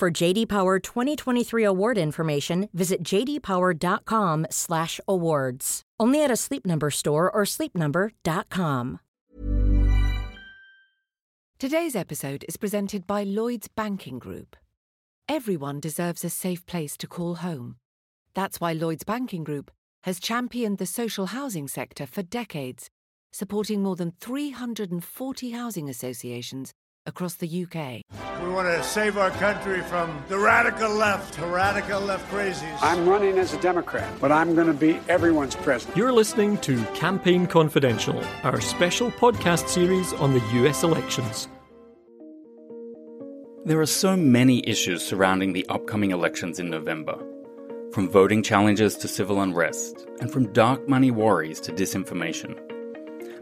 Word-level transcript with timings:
For 0.00 0.10
JD 0.10 0.48
Power 0.48 0.78
2023 0.78 1.62
award 1.62 1.98
information, 1.98 2.70
visit 2.72 3.02
jdpower.com/awards. 3.02 5.82
Only 6.00 6.24
at 6.24 6.30
a 6.30 6.36
Sleep 6.36 6.64
Number 6.64 6.90
store 6.90 7.30
or 7.30 7.42
sleepnumber.com. 7.44 9.00
Today's 11.58 11.94
episode 11.94 12.46
is 12.48 12.56
presented 12.56 13.06
by 13.06 13.24
Lloyds 13.24 13.68
Banking 13.68 14.18
Group. 14.18 14.56
Everyone 15.28 15.80
deserves 15.80 16.24
a 16.24 16.30
safe 16.30 16.64
place 16.64 16.96
to 16.96 17.06
call 17.06 17.34
home. 17.34 17.76
That's 18.32 18.58
why 18.58 18.72
Lloyds 18.72 19.04
Banking 19.04 19.44
Group 19.44 19.70
has 20.04 20.18
championed 20.18 20.78
the 20.78 20.86
social 20.86 21.26
housing 21.26 21.68
sector 21.68 22.06
for 22.06 22.22
decades, 22.22 22.88
supporting 23.32 23.82
more 23.82 23.96
than 23.96 24.12
340 24.12 25.50
housing 25.50 25.90
associations 25.90 26.72
across 27.06 27.34
the 27.34 27.64
UK. 27.64 28.02
We 28.42 28.48
want 28.48 28.68
to 28.68 28.82
save 28.82 29.18
our 29.18 29.30
country 29.30 29.82
from 29.82 30.22
the 30.28 30.38
radical 30.38 30.90
left, 30.90 31.34
the 31.34 31.46
radical 31.46 32.00
left 32.00 32.30
crazies. 32.32 32.78
I'm 32.80 33.08
running 33.08 33.38
as 33.38 33.52
a 33.52 33.60
Democrat, 33.60 34.08
but 34.20 34.32
I'm 34.32 34.54
going 34.54 34.66
to 34.66 34.72
be 34.72 34.98
everyone's 35.08 35.54
president. 35.56 35.96
You're 35.96 36.12
listening 36.12 36.58
to 36.58 36.82
Campaign 36.94 37.46
Confidential, 37.46 38.22
our 38.42 38.60
special 38.60 39.10
podcast 39.10 39.68
series 39.68 40.12
on 40.14 40.32
the 40.32 40.40
US 40.64 40.82
elections. 40.82 41.48
There 43.66 43.80
are 43.80 43.86
so 43.86 44.16
many 44.16 44.66
issues 44.66 45.04
surrounding 45.04 45.52
the 45.52 45.66
upcoming 45.68 46.12
elections 46.12 46.58
in 46.58 46.70
November. 46.70 47.18
From 47.92 48.08
voting 48.08 48.42
challenges 48.42 48.96
to 48.98 49.08
civil 49.08 49.40
unrest, 49.40 50.06
and 50.20 50.32
from 50.32 50.52
dark 50.52 50.88
money 50.88 51.10
worries 51.10 51.60
to 51.60 51.72
disinformation. 51.72 52.58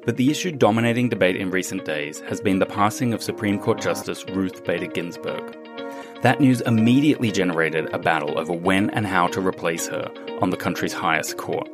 But 0.09 0.17
the 0.17 0.31
issue 0.31 0.53
dominating 0.53 1.11
debate 1.11 1.37
in 1.37 1.51
recent 1.51 1.85
days 1.85 2.21
has 2.21 2.41
been 2.41 2.61
the 2.61 2.65
passing 2.65 3.13
of 3.13 3.23
Supreme 3.23 3.59
Court 3.59 3.79
Justice 3.79 4.25
Ruth 4.31 4.65
Bader 4.65 4.87
Ginsburg. 4.87 5.55
That 6.23 6.41
news 6.41 6.63
immediately 6.63 7.31
generated 7.31 7.93
a 7.93 7.99
battle 7.99 8.41
over 8.41 8.55
when 8.55 8.89
and 8.89 9.07
how 9.07 9.27
to 9.27 9.47
replace 9.47 9.87
her 9.89 10.11
on 10.41 10.49
the 10.49 10.57
country's 10.57 10.95
highest 10.95 11.37
court. 11.37 11.69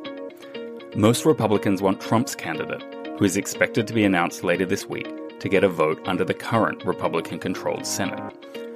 Most 0.97 1.23
Republicans 1.25 1.81
want 1.81 2.01
Trump's 2.01 2.35
candidate, 2.35 2.83
who 3.17 3.23
is 3.23 3.37
expected 3.37 3.87
to 3.87 3.93
be 3.93 4.03
announced 4.03 4.43
later 4.43 4.65
this 4.65 4.85
week, 4.85 5.39
to 5.39 5.47
get 5.47 5.63
a 5.63 5.69
vote 5.69 6.05
under 6.05 6.25
the 6.25 6.33
current 6.33 6.83
Republican 6.83 7.39
controlled 7.39 7.85
Senate 7.85 8.33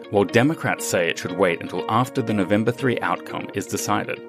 while 0.10 0.24
Democrats 0.24 0.88
say 0.88 1.10
it 1.10 1.20
should 1.20 1.38
wait 1.38 1.62
until 1.62 1.84
after 1.92 2.22
the 2.22 2.34
November 2.34 2.72
3 2.72 2.98
outcome 3.02 3.50
is 3.54 3.68
decided, 3.68 4.22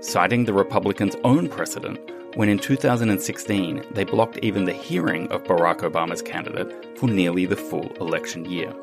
citing 0.00 0.46
the 0.46 0.54
Republicans' 0.54 1.14
own 1.24 1.46
precedent 1.46 2.00
when 2.34 2.48
in 2.48 2.58
2016 2.58 3.84
they 3.92 4.04
blocked 4.04 4.38
even 4.38 4.64
the 4.64 4.72
hearing 4.72 5.28
of 5.28 5.44
Barack 5.44 5.80
Obama's 5.80 6.22
candidate 6.22 6.98
for 6.98 7.08
nearly 7.08 7.46
the 7.46 7.56
full 7.56 7.90
election 7.96 8.44
year. 8.44 8.74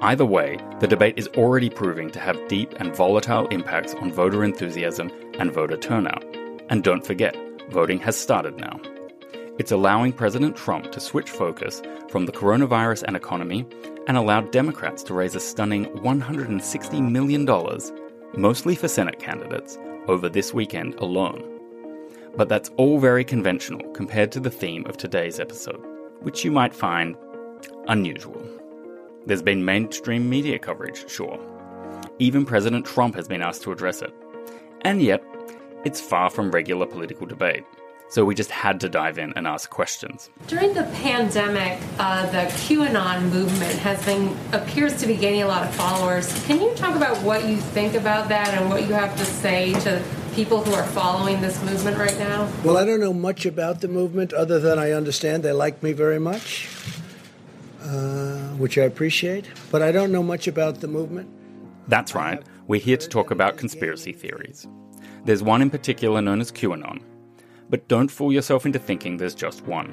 Either 0.00 0.26
way, 0.26 0.58
the 0.80 0.86
debate 0.86 1.14
is 1.16 1.28
already 1.28 1.70
proving 1.70 2.10
to 2.10 2.20
have 2.20 2.48
deep 2.48 2.74
and 2.76 2.94
volatile 2.94 3.46
impacts 3.48 3.94
on 3.94 4.12
voter 4.12 4.44
enthusiasm 4.44 5.10
and 5.38 5.52
voter 5.52 5.76
turnout. 5.76 6.24
And 6.68 6.82
don't 6.82 7.06
forget, 7.06 7.36
voting 7.70 7.98
has 8.00 8.16
started 8.16 8.58
now. 8.58 8.78
It's 9.58 9.72
allowing 9.72 10.12
President 10.12 10.56
Trump 10.56 10.90
to 10.92 11.00
switch 11.00 11.30
focus 11.30 11.80
from 12.08 12.26
the 12.26 12.32
coronavirus 12.32 13.04
and 13.04 13.16
economy 13.16 13.66
and 14.06 14.16
allowed 14.16 14.50
Democrats 14.50 15.02
to 15.04 15.14
raise 15.14 15.34
a 15.34 15.40
stunning 15.40 15.86
$160 15.86 17.10
million, 17.10 17.48
mostly 18.36 18.74
for 18.74 18.88
Senate 18.88 19.18
candidates, 19.18 19.78
over 20.08 20.28
this 20.28 20.52
weekend 20.52 20.94
alone. 20.96 21.53
But 22.36 22.48
that's 22.48 22.70
all 22.76 22.98
very 22.98 23.24
conventional 23.24 23.88
compared 23.92 24.32
to 24.32 24.40
the 24.40 24.50
theme 24.50 24.84
of 24.86 24.96
today's 24.96 25.38
episode, 25.38 25.84
which 26.20 26.44
you 26.44 26.50
might 26.50 26.74
find 26.74 27.16
unusual. 27.86 28.42
There's 29.26 29.42
been 29.42 29.64
mainstream 29.64 30.28
media 30.28 30.58
coverage, 30.58 31.08
sure. 31.08 31.38
Even 32.18 32.44
President 32.44 32.84
Trump 32.84 33.14
has 33.14 33.28
been 33.28 33.40
asked 33.40 33.62
to 33.62 33.72
address 33.72 34.02
it. 34.02 34.12
And 34.82 35.00
yet, 35.00 35.22
it's 35.84 36.00
far 36.00 36.28
from 36.28 36.50
regular 36.50 36.86
political 36.86 37.26
debate. 37.26 37.64
So 38.08 38.24
we 38.24 38.34
just 38.34 38.50
had 38.50 38.80
to 38.80 38.88
dive 38.88 39.18
in 39.18 39.32
and 39.34 39.46
ask 39.46 39.70
questions. 39.70 40.30
During 40.46 40.74
the 40.74 40.84
pandemic, 40.94 41.80
uh, 41.98 42.26
the 42.26 42.50
QAnon 42.52 43.30
movement 43.30 43.78
has 43.78 44.04
been 44.04 44.36
appears 44.52 44.96
to 45.00 45.06
be 45.06 45.16
gaining 45.16 45.42
a 45.42 45.48
lot 45.48 45.64
of 45.64 45.74
followers. 45.74 46.32
Can 46.44 46.60
you 46.60 46.74
talk 46.74 46.94
about 46.96 47.16
what 47.22 47.48
you 47.48 47.56
think 47.56 47.94
about 47.94 48.28
that 48.28 48.48
and 48.54 48.68
what 48.68 48.82
you 48.82 48.92
have 48.92 49.16
to 49.16 49.24
say 49.24 49.72
to 49.80 50.02
people 50.34 50.62
who 50.62 50.74
are 50.74 50.84
following 50.84 51.40
this 51.40 51.62
movement 51.62 51.96
right 51.96 52.18
now? 52.18 52.50
Well, 52.64 52.76
I 52.76 52.84
don't 52.84 53.00
know 53.00 53.12
much 53.12 53.46
about 53.46 53.80
the 53.80 53.88
movement 53.88 54.32
other 54.32 54.58
than 54.58 54.78
I 54.78 54.92
understand 54.92 55.42
they 55.42 55.52
like 55.52 55.82
me 55.82 55.92
very 55.92 56.18
much, 56.18 56.68
uh, 57.82 58.48
which 58.56 58.76
I 58.78 58.82
appreciate. 58.82 59.46
But 59.70 59.82
I 59.82 59.92
don't 59.92 60.12
know 60.12 60.22
much 60.22 60.46
about 60.48 60.80
the 60.80 60.88
movement. 60.88 61.28
That's 61.88 62.14
right. 62.14 62.42
We're 62.66 62.80
here 62.80 62.96
to 62.96 63.08
talk 63.08 63.30
about 63.30 63.56
conspiracy 63.56 64.12
theories. 64.12 64.66
There's 65.24 65.42
one 65.42 65.62
in 65.62 65.70
particular 65.70 66.20
known 66.20 66.40
as 66.40 66.50
QAnon 66.50 67.02
but 67.70 67.88
don't 67.88 68.10
fool 68.10 68.32
yourself 68.32 68.66
into 68.66 68.78
thinking 68.78 69.16
there's 69.16 69.34
just 69.34 69.66
one. 69.66 69.92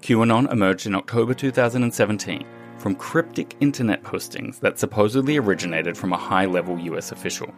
QAnon 0.00 0.50
emerged 0.50 0.86
in 0.86 0.94
October 0.94 1.34
2017 1.34 2.46
from 2.78 2.94
cryptic 2.94 3.56
internet 3.60 4.02
postings 4.02 4.58
that 4.60 4.78
supposedly 4.78 5.36
originated 5.36 5.98
from 5.98 6.12
a 6.12 6.16
high 6.16 6.46
level 6.46 6.78
US 6.78 7.12
official. 7.12 7.52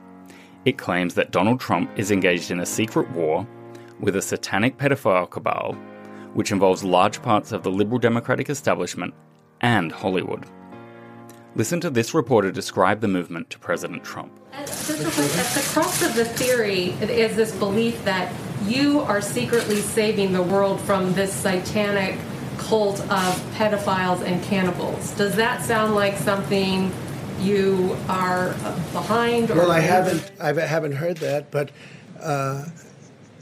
It 0.65 0.79
claims 0.79 1.15
that 1.15 1.33
Donald 1.33 1.59
Trump 1.59 1.91
is 1.97 2.13
engaged 2.13 2.51
in 2.51 2.61
a 2.61 2.67
secret 2.67 3.11
war 3.11 3.47
with 3.99 4.15
a 4.15 4.23
satanic 4.23 4.79
pedophile 4.79 5.29
cabal, 5.29 5.75
which 6.35 6.53
involves 6.53 6.85
large 6.85 7.21
parts 7.21 7.51
of 7.51 7.63
the 7.63 7.71
liberal 7.71 7.99
democratic 7.99 8.49
establishment 8.49 9.13
and 9.61 9.91
Hollywood. 9.91 10.47
Listen 11.55 11.81
to 11.81 11.91
this 11.91 12.15
reporter 12.15 12.51
describe 12.51 13.01
the 13.01 13.09
movement 13.09 13.51
to 13.51 13.59
President 13.59 14.05
Trump. 14.05 14.33
At 14.53 14.67
the 14.69 15.69
crux 15.73 16.03
of 16.03 16.15
the 16.15 16.25
theory 16.25 16.91
is 17.01 17.37
this 17.37 17.55
belief 17.57 18.03
that 18.05 18.33
you 18.65 19.01
are 19.01 19.21
secretly 19.21 19.81
saving 19.81 20.33
the 20.33 20.43
world 20.43 20.81
from 20.81 21.13
this 21.13 21.33
satanic 21.33 22.19
cult 22.57 23.01
of 23.01 23.55
pedophiles 23.57 24.23
and 24.23 24.43
cannibals. 24.45 25.11
Does 25.13 25.35
that 25.37 25.63
sound 25.63 25.95
like 25.95 26.17
something 26.17 26.93
you 27.41 27.97
are 28.09 28.51
behind? 28.93 29.51
well, 29.51 29.71
I 29.71 29.81
haven't. 29.81 30.31
I 30.41 30.53
haven't 30.53 30.93
heard 30.93 31.19
that, 31.19 31.51
but. 31.51 31.71
Uh, 32.21 32.67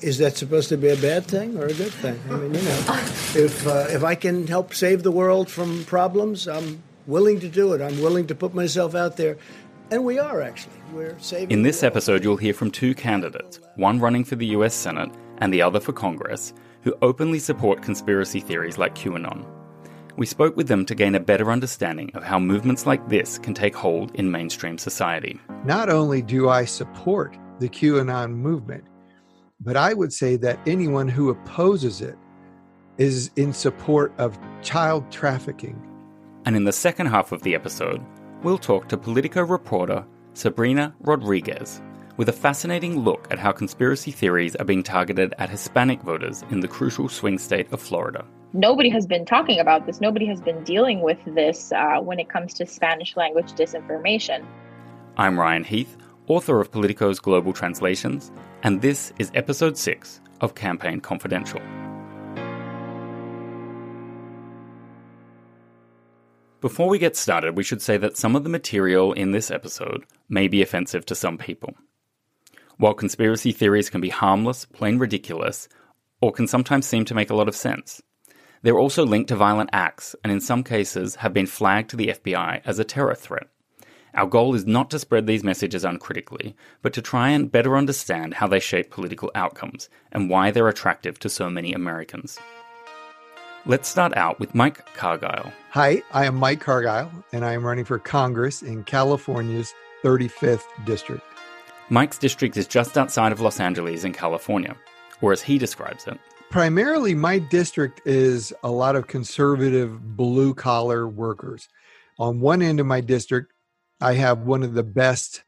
is 0.03 0.17
that 0.17 0.35
supposed 0.37 0.71
to 0.71 0.79
be 0.79 0.89
a 0.89 0.97
bad 0.97 1.27
thing 1.27 1.59
or 1.59 1.67
a 1.67 1.75
good 1.75 1.93
thing? 1.93 2.19
I 2.31 2.37
mean, 2.37 2.55
you 2.55 2.63
know, 2.63 2.79
if 3.35 3.67
uh, 3.67 3.87
if 3.91 4.03
I 4.03 4.15
can 4.15 4.47
help 4.47 4.73
save 4.73 5.03
the 5.03 5.11
world 5.11 5.51
from 5.51 5.85
problems, 5.85 6.49
I'm 6.49 6.83
willing 7.07 7.41
to 7.41 7.49
do 7.49 7.75
it. 7.75 7.83
I'm 7.83 8.01
willing 8.01 8.27
to 8.29 8.35
put 8.35 8.55
myself 8.55 8.95
out 8.95 9.17
there, 9.17 9.37
and 9.91 10.05
we 10.05 10.19
are 10.19 10.41
actually. 10.41 10.73
We're 10.93 11.19
saving. 11.19 11.51
In 11.51 11.63
this 11.63 11.83
episode, 11.83 12.25
you'll 12.25 12.37
hear 12.37 12.55
from 12.55 12.71
two 12.71 12.95
candidates, 12.95 13.61
one 13.77 14.01
running 14.01 14.25
for 14.25 14.37
the 14.37 14.47
US 14.47 14.75
Senate 14.75 15.11
and 15.39 15.53
the 15.53 15.63
other 15.63 15.81
for 15.81 15.93
Congress, 15.93 16.53
who 16.83 16.95
openly 17.03 17.39
support 17.39 17.83
conspiracy 17.83 18.41
theories 18.41 18.79
like 18.79 18.95
QAnon. 18.95 19.47
We 20.21 20.27
spoke 20.27 20.55
with 20.55 20.69
them 20.69 20.85
to 20.85 20.95
gain 20.95 21.15
a 21.15 21.19
better 21.19 21.51
understanding 21.51 22.11
of 22.13 22.23
how 22.23 22.39
movements 22.39 22.85
like 22.85 23.09
this 23.09 23.39
can 23.39 23.55
take 23.55 23.75
hold 23.75 24.15
in 24.17 24.31
mainstream 24.31 24.77
society. 24.77 25.41
Not 25.65 25.89
only 25.89 26.21
do 26.21 26.51
I 26.51 26.67
support 26.67 27.39
the 27.59 27.71
QAnon 27.71 28.33
movement, 28.33 28.85
but 29.61 29.79
I 29.79 29.95
would 29.95 30.13
say 30.13 30.37
that 30.37 30.61
anyone 30.67 31.09
who 31.09 31.31
opposes 31.31 32.03
it 32.03 32.19
is 32.99 33.31
in 33.37 33.55
support 33.55 34.13
of 34.19 34.39
child 34.61 35.11
trafficking. 35.11 35.81
And 36.45 36.55
in 36.55 36.65
the 36.65 36.71
second 36.71 37.07
half 37.07 37.33
of 37.33 37.41
the 37.41 37.55
episode, 37.55 38.03
we'll 38.43 38.59
talk 38.59 38.91
to 38.91 38.99
Politico 38.99 39.43
reporter 39.43 40.05
Sabrina 40.35 40.95
Rodriguez, 41.01 41.81
with 42.19 42.29
a 42.29 42.35
fascinating 42.35 43.01
look 43.01 43.27
at 43.31 43.39
how 43.39 43.53
conspiracy 43.53 44.11
theories 44.11 44.55
are 44.57 44.67
being 44.67 44.83
targeted 44.83 45.33
at 45.39 45.49
Hispanic 45.49 46.03
voters 46.03 46.45
in 46.51 46.61
the 46.61 46.69
crucial 46.69 47.09
swing 47.09 47.39
state 47.39 47.73
of 47.73 47.81
Florida. 47.81 48.27
Nobody 48.53 48.89
has 48.91 49.07
been 49.07 49.25
talking 49.25 49.61
about 49.61 49.87
this. 49.87 50.01
Nobody 50.01 50.27
has 50.27 50.41
been 50.41 50.65
dealing 50.65 51.03
with 51.03 51.19
this 51.25 51.71
uh, 51.71 52.01
when 52.01 52.19
it 52.19 52.29
comes 52.29 52.53
to 52.55 52.67
Spanish 52.67 53.17
language 53.17 53.53
disinformation. 53.53 54.45
I'm 55.17 55.39
Ryan 55.39 55.63
Heath, 55.63 55.97
author 56.27 56.61
of 56.61 56.73
Politico's 56.73 57.21
Global 57.21 57.53
Translations, 57.53 58.33
and 58.65 58.83
this 58.83 59.13
is 59.21 59.31
episode 59.35 59.79
6 59.79 60.21
of 60.41 60.57
Campaign 60.57 61.01
Confidential. 61.01 61.61
Before 66.61 66.89
we 66.89 66.99
get 66.99 67.17
started, 67.17 67.57
we 67.57 67.63
should 67.63 67.81
say 67.81 67.99
that 67.99 68.17
some 68.17 68.35
of 68.35 68.43
the 68.43 68.51
material 68.51 69.13
in 69.13 69.31
this 69.31 69.53
episode 69.53 70.05
may 70.29 70.49
be 70.49 70.61
offensive 70.61 71.07
to 71.07 71.15
some 71.15 71.39
people. 71.39 71.75
While 72.79 72.95
conspiracy 72.95 73.53
theories 73.53 73.91
can 73.91 74.01
be 74.01 74.09
harmless, 74.09 74.65
plain 74.65 74.99
ridiculous, 74.99 75.69
or 76.21 76.33
can 76.33 76.49
sometimes 76.49 76.87
seem 76.87 77.05
to 77.05 77.15
make 77.15 77.31
a 77.31 77.35
lot 77.37 77.47
of 77.47 77.55
sense, 77.55 78.03
they're 78.63 78.79
also 78.79 79.05
linked 79.05 79.29
to 79.29 79.37
violent 79.37 79.71
acts 79.73 80.15
and 80.23 80.33
in 80.33 80.41
some 80.41 80.63
cases 80.63 81.17
have 81.17 81.33
been 81.33 81.47
flagged 81.47 81.91
to 81.91 81.97
the 81.97 82.09
FBI 82.09 82.61
as 82.65 82.79
a 82.79 82.85
terror 82.85 83.15
threat. 83.15 83.49
Our 84.15 84.27
goal 84.27 84.55
is 84.55 84.67
not 84.67 84.91
to 84.91 84.99
spread 84.99 85.27
these 85.27 85.45
messages 85.45 85.85
uncritically, 85.85 86.57
but 86.83 86.93
to 86.95 87.03
try 87.03 87.29
and 87.29 87.51
better 87.51 87.77
understand 87.77 88.35
how 88.35 88.49
they 88.49 88.59
shape 88.59 88.91
political 88.91 89.31
outcomes 89.35 89.89
and 90.11 90.29
why 90.29 90.51
they're 90.51 90.69
attractive 90.69 91.19
to 91.21 91.29
so 91.29 91.49
many 91.49 91.73
Americans. 91.73 92.39
Let's 93.67 93.89
start 93.89 94.17
out 94.17 94.41
with 94.41 94.55
Mike 94.55 94.85
Cargile. 94.97 95.53
Hi, 95.71 96.03
I 96.13 96.25
am 96.25 96.37
Mike 96.37 96.65
Cargile, 96.65 97.11
and 97.33 97.45
I 97.45 97.53
am 97.53 97.65
running 97.65 97.85
for 97.85 97.99
Congress 97.99 98.63
in 98.63 98.85
California's 98.85 99.73
35th 100.03 100.65
District. 100.87 101.23
Mike's 101.89 102.19
district 102.19 102.57
is 102.57 102.67
just 102.67 102.97
outside 102.97 103.33
of 103.33 103.41
Los 103.41 103.61
Angeles 103.61 104.05
in 104.05 104.13
California, 104.13 104.77
or 105.21 105.33
as 105.33 105.43
he 105.43 105.59
describes 105.59 106.07
it, 106.07 106.19
primarily 106.51 107.15
my 107.15 107.39
district 107.39 108.03
is 108.05 108.53
a 108.65 108.71
lot 108.71 108.97
of 108.97 109.07
conservative 109.07 110.17
blue 110.17 110.53
collar 110.53 111.09
workers. 111.09 111.69
On 112.19 112.41
one 112.41 112.61
end 112.61 112.81
of 112.81 112.87
my 112.87 113.01
district, 113.01 113.53
I 114.01 114.15
have 114.15 114.41
one 114.41 114.63
of 114.63 114.75
the 114.75 114.83
best 114.83 115.45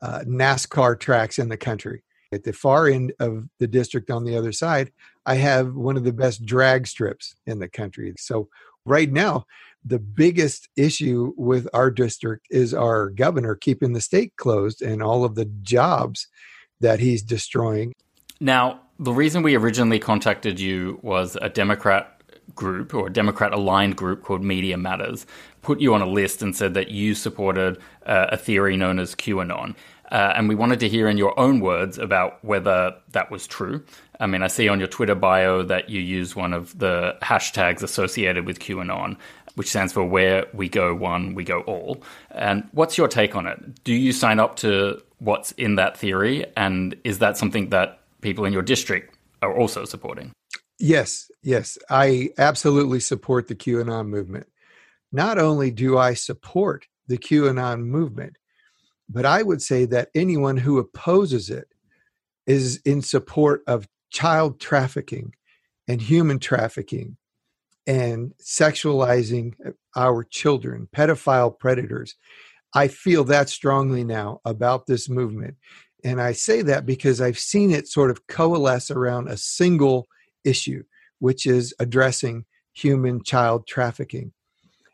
uh, 0.00 0.20
NASCAR 0.20 0.98
tracks 0.98 1.38
in 1.38 1.48
the 1.48 1.56
country. 1.56 2.04
At 2.32 2.44
the 2.44 2.52
far 2.52 2.86
end 2.88 3.12
of 3.18 3.48
the 3.58 3.66
district 3.66 4.10
on 4.10 4.24
the 4.24 4.36
other 4.36 4.52
side, 4.52 4.92
I 5.26 5.34
have 5.36 5.74
one 5.74 5.96
of 5.96 6.04
the 6.04 6.12
best 6.12 6.44
drag 6.46 6.86
strips 6.86 7.34
in 7.46 7.58
the 7.58 7.68
country. 7.68 8.14
So, 8.18 8.48
right 8.84 9.10
now, 9.10 9.46
the 9.84 9.98
biggest 9.98 10.68
issue 10.76 11.32
with 11.36 11.68
our 11.72 11.90
district 11.90 12.46
is 12.50 12.74
our 12.74 13.10
governor 13.10 13.54
keeping 13.54 13.92
the 13.92 14.00
state 14.00 14.34
closed 14.36 14.82
and 14.82 15.02
all 15.02 15.24
of 15.24 15.34
the 15.34 15.44
jobs 15.62 16.28
that 16.80 17.00
he's 17.00 17.22
destroying. 17.22 17.92
Now, 18.40 18.80
the 18.98 19.12
reason 19.12 19.42
we 19.42 19.54
originally 19.56 19.98
contacted 19.98 20.58
you 20.58 20.98
was 21.02 21.36
a 21.40 21.48
Democrat 21.48 22.12
group 22.54 22.94
or 22.94 23.08
a 23.08 23.12
Democrat 23.12 23.52
aligned 23.52 23.96
group 23.96 24.22
called 24.22 24.42
Media 24.42 24.76
Matters 24.76 25.26
put 25.66 25.80
you 25.80 25.94
on 25.94 26.00
a 26.00 26.06
list 26.06 26.42
and 26.42 26.54
said 26.54 26.74
that 26.74 26.90
you 26.90 27.12
supported 27.12 27.76
uh, 28.06 28.26
a 28.30 28.36
theory 28.36 28.76
known 28.76 29.00
as 29.00 29.16
QAnon. 29.16 29.74
Uh, 30.12 30.32
and 30.36 30.48
we 30.48 30.54
wanted 30.54 30.78
to 30.78 30.88
hear 30.88 31.08
in 31.08 31.18
your 31.18 31.36
own 31.38 31.58
words 31.58 31.98
about 31.98 32.42
whether 32.44 32.94
that 33.10 33.32
was 33.32 33.48
true. 33.48 33.82
I 34.20 34.26
mean, 34.26 34.44
I 34.44 34.46
see 34.46 34.68
on 34.68 34.78
your 34.78 34.86
Twitter 34.86 35.16
bio 35.16 35.64
that 35.64 35.90
you 35.90 36.00
use 36.00 36.36
one 36.36 36.52
of 36.52 36.78
the 36.78 37.16
hashtags 37.20 37.82
associated 37.82 38.46
with 38.46 38.60
QAnon, 38.60 39.16
which 39.56 39.68
stands 39.68 39.92
for 39.92 40.04
Where 40.04 40.46
We 40.54 40.68
Go 40.68 40.94
One, 40.94 41.34
We 41.34 41.42
Go 41.42 41.62
All. 41.62 42.00
And 42.30 42.68
what's 42.70 42.96
your 42.96 43.08
take 43.08 43.34
on 43.34 43.48
it? 43.48 43.82
Do 43.82 43.92
you 43.92 44.12
sign 44.12 44.38
up 44.38 44.54
to 44.56 45.02
what's 45.18 45.50
in 45.52 45.74
that 45.74 45.96
theory? 45.96 46.46
And 46.56 46.94
is 47.02 47.18
that 47.18 47.36
something 47.36 47.70
that 47.70 47.98
people 48.26 48.44
in 48.44 48.52
your 48.52 48.62
district 48.62 49.16
are 49.42 49.56
also 49.56 49.84
supporting? 49.84 50.32
Yes, 50.78 51.30
yes. 51.42 51.78
I 51.88 52.30
absolutely 52.36 53.00
support 53.00 53.48
the 53.48 53.54
QAnon 53.54 54.08
movement 54.08 54.46
not 55.12 55.38
only 55.38 55.70
do 55.70 55.96
I 55.96 56.14
support 56.14 56.86
the 57.06 57.18
QAnon 57.18 57.84
movement, 57.84 58.36
but 59.08 59.24
I 59.24 59.42
would 59.42 59.62
say 59.62 59.84
that 59.86 60.10
anyone 60.14 60.56
who 60.56 60.78
opposes 60.78 61.48
it 61.48 61.68
is 62.46 62.80
in 62.84 63.02
support 63.02 63.62
of 63.66 63.88
child 64.10 64.60
trafficking 64.60 65.34
and 65.88 66.02
human 66.02 66.38
trafficking 66.38 67.16
and 67.86 68.34
sexualizing 68.42 69.54
our 69.94 70.24
children, 70.24 70.88
pedophile 70.94 71.56
predators. 71.56 72.16
I 72.74 72.88
feel 72.88 73.24
that 73.24 73.48
strongly 73.48 74.02
now 74.04 74.40
about 74.44 74.86
this 74.86 75.08
movement. 75.08 75.56
And 76.06 76.20
I 76.20 76.30
say 76.30 76.62
that 76.62 76.86
because 76.86 77.20
I've 77.20 77.38
seen 77.38 77.72
it 77.72 77.88
sort 77.88 78.12
of 78.12 78.28
coalesce 78.28 78.92
around 78.92 79.26
a 79.26 79.36
single 79.36 80.06
issue, 80.44 80.84
which 81.18 81.46
is 81.46 81.74
addressing 81.80 82.44
human 82.72 83.24
child 83.24 83.66
trafficking. 83.66 84.32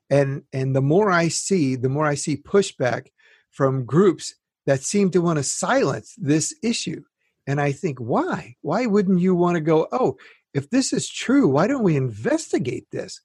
And 0.08 0.44
and 0.54 0.74
the 0.74 0.80
more 0.80 1.10
i 1.10 1.28
see 1.28 1.76
the 1.76 1.90
more 1.90 2.06
i 2.06 2.14
see 2.14 2.38
pushback 2.38 3.08
from 3.50 3.84
groups 3.84 4.34
that 4.64 4.82
seem 4.82 5.10
to 5.10 5.20
want 5.20 5.36
to 5.36 5.42
silence 5.42 6.14
this 6.16 6.54
issue. 6.62 7.02
And 7.46 7.60
i 7.60 7.72
think 7.72 7.98
why? 7.98 8.56
Why 8.62 8.86
wouldn't 8.86 9.20
you 9.20 9.34
want 9.34 9.56
to 9.56 9.60
go 9.60 9.88
oh 9.92 10.16
if 10.54 10.70
this 10.70 10.94
is 10.94 11.10
true 11.10 11.46
why 11.46 11.66
don't 11.66 11.84
we 11.84 11.94
investigate 11.94 12.86
this? 12.90 13.20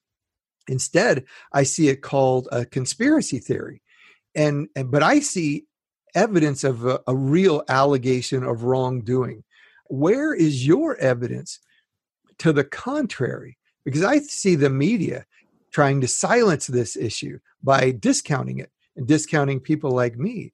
Instead 0.68 1.24
i 1.54 1.64
see 1.64 1.88
it 1.88 2.02
called 2.02 2.50
a 2.52 2.66
conspiracy 2.66 3.40
theory. 3.40 3.82
And, 4.36 4.68
and 4.76 4.92
but 4.92 5.04
i 5.04 5.22
see 5.22 5.68
evidence 6.16 6.64
of 6.64 6.86
a, 6.86 7.00
a 7.08 7.16
real 7.16 7.64
allegation 7.70 8.44
of 8.44 8.64
wrongdoing 8.64 9.44
where 9.90 10.34
is 10.34 10.66
your 10.66 10.96
evidence 10.98 11.60
to 12.38 12.52
the 12.52 12.64
contrary 12.64 13.58
because 13.86 14.04
i 14.04 14.20
see 14.20 14.56
the 14.56 14.70
media 14.70 15.26
trying 15.72 16.02
to 16.02 16.08
silence 16.08 16.68
this 16.68 16.96
issue 16.96 17.40
by 17.62 17.92
discounting 17.92 18.60
it 18.60 18.72
and 18.96 19.08
discounting 19.08 19.60
people 19.60 19.92
like 19.92 20.18
me. 20.18 20.54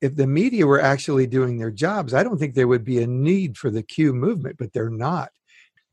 If 0.00 0.16
the 0.16 0.26
media 0.26 0.66
were 0.66 0.80
actually 0.80 1.26
doing 1.26 1.58
their 1.58 1.70
jobs, 1.70 2.14
I 2.14 2.22
don't 2.22 2.38
think 2.38 2.54
there 2.54 2.68
would 2.68 2.84
be 2.84 3.02
a 3.02 3.06
need 3.06 3.56
for 3.56 3.70
the 3.70 3.82
Q 3.82 4.12
movement, 4.12 4.56
but 4.58 4.72
they're 4.72 4.90
not. 4.90 5.30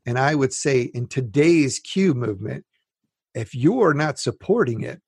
And 0.06 0.18
I 0.18 0.34
would 0.34 0.52
say 0.52 0.82
in 0.82 1.06
today's 1.06 1.78
Q 1.78 2.14
movement, 2.14 2.64
if 3.34 3.54
you're 3.54 3.94
not 3.94 4.18
supporting 4.18 4.82
it, 4.82 5.00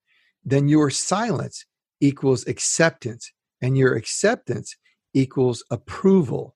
then 0.45 0.69
your 0.69 0.91
silence 0.91 1.65
equals 2.01 2.47
acceptance, 2.47 3.31
and 3.63 3.77
your 3.77 3.95
acceptance 3.95 4.77
equals 5.15 5.65
approval 5.71 6.55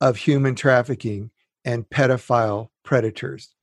of 0.00 0.16
human 0.16 0.54
trafficking 0.54 1.30
and 1.64 1.88
pedophile 1.88 2.68
predators. 2.84 3.54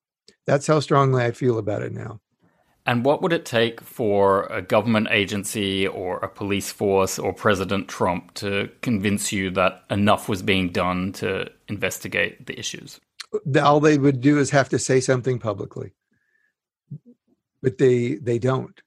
That's 0.46 0.68
how 0.68 0.80
strongly 0.80 1.24
I 1.24 1.32
feel 1.32 1.58
about 1.58 1.82
it 1.82 1.92
now. 1.92 2.20
And 2.88 3.04
what 3.04 3.24
would 3.24 3.34
it 3.34 3.46
take 3.46 3.82
for 3.82 4.44
a 4.46 4.62
government 4.62 5.08
agency 5.10 5.88
or 5.88 6.18
a 6.18 6.30
police 6.30 6.72
force 6.72 7.18
or 7.18 7.34
President 7.34 7.88
Trump 7.88 8.36
to 8.36 8.70
convince 8.82 9.32
you 9.32 9.50
that 9.52 9.84
enough 9.90 10.30
was 10.30 10.44
being 10.44 10.70
done 10.70 11.12
to 11.14 11.50
investigate 11.68 12.46
the 12.46 12.58
issues? 12.60 13.00
All 13.60 13.80
they 13.80 13.98
would 13.98 14.22
do 14.22 14.38
is 14.38 14.52
have 14.52 14.70
to 14.70 14.78
say 14.78 15.00
something 15.00 15.40
publicly. 15.40 15.94
But 17.64 17.80
they 17.80 18.16
they 18.16 18.38
don't. 18.38 18.80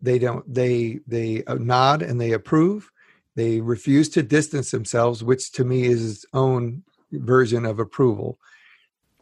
They 0.00 0.20
don't. 0.20 0.44
They 0.52 1.00
they 1.08 1.42
nod 1.48 2.02
and 2.02 2.20
they 2.20 2.32
approve. 2.32 2.91
They 3.34 3.60
refuse 3.60 4.08
to 4.10 4.22
distance 4.22 4.70
themselves, 4.70 5.24
which 5.24 5.52
to 5.52 5.64
me 5.64 5.84
is 5.84 6.10
its 6.10 6.26
own 6.34 6.82
version 7.12 7.64
of 7.64 7.78
approval. 7.78 8.38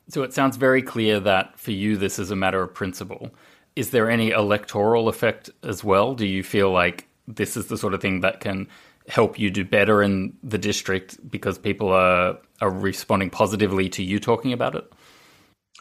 So 0.08 0.22
it 0.22 0.32
sounds 0.32 0.56
very 0.56 0.82
clear 0.82 1.20
that 1.20 1.58
for 1.58 1.70
you 1.70 1.96
this 1.96 2.18
is 2.18 2.30
a 2.30 2.36
matter 2.36 2.62
of 2.62 2.74
principle 2.74 3.30
is 3.76 3.90
there 3.90 4.10
any 4.10 4.30
electoral 4.30 5.08
effect 5.08 5.50
as 5.62 5.84
well? 5.84 6.14
Do 6.14 6.26
you 6.26 6.42
feel 6.42 6.70
like 6.70 7.06
this 7.26 7.56
is 7.56 7.66
the 7.68 7.78
sort 7.78 7.94
of 7.94 8.02
thing 8.02 8.20
that 8.20 8.40
can 8.40 8.68
help 9.08 9.38
you 9.38 9.50
do 9.50 9.64
better 9.64 10.02
in 10.02 10.36
the 10.42 10.58
district 10.58 11.18
because 11.30 11.58
people 11.58 11.88
are 11.88 12.38
are 12.60 12.70
responding 12.70 13.30
positively 13.30 13.88
to 13.90 14.02
you 14.02 14.20
talking 14.20 14.52
about 14.52 14.74
it? 14.74 14.92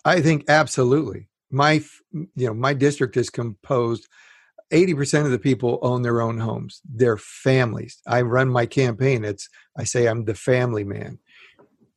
I 0.05 0.21
think 0.21 0.45
absolutely. 0.47 1.27
My 1.51 1.81
you 2.13 2.47
know, 2.47 2.53
my 2.53 2.73
district 2.73 3.17
is 3.17 3.29
composed 3.29 4.07
80% 4.71 5.25
of 5.25 5.31
the 5.31 5.39
people 5.39 5.79
own 5.81 6.01
their 6.01 6.21
own 6.21 6.37
homes. 6.37 6.81
They're 6.87 7.17
families. 7.17 7.99
I 8.07 8.21
run 8.21 8.49
my 8.49 8.65
campaign. 8.65 9.25
It's 9.25 9.49
I 9.77 9.83
say 9.83 10.07
I'm 10.07 10.25
the 10.25 10.35
family 10.35 10.83
man. 10.83 11.19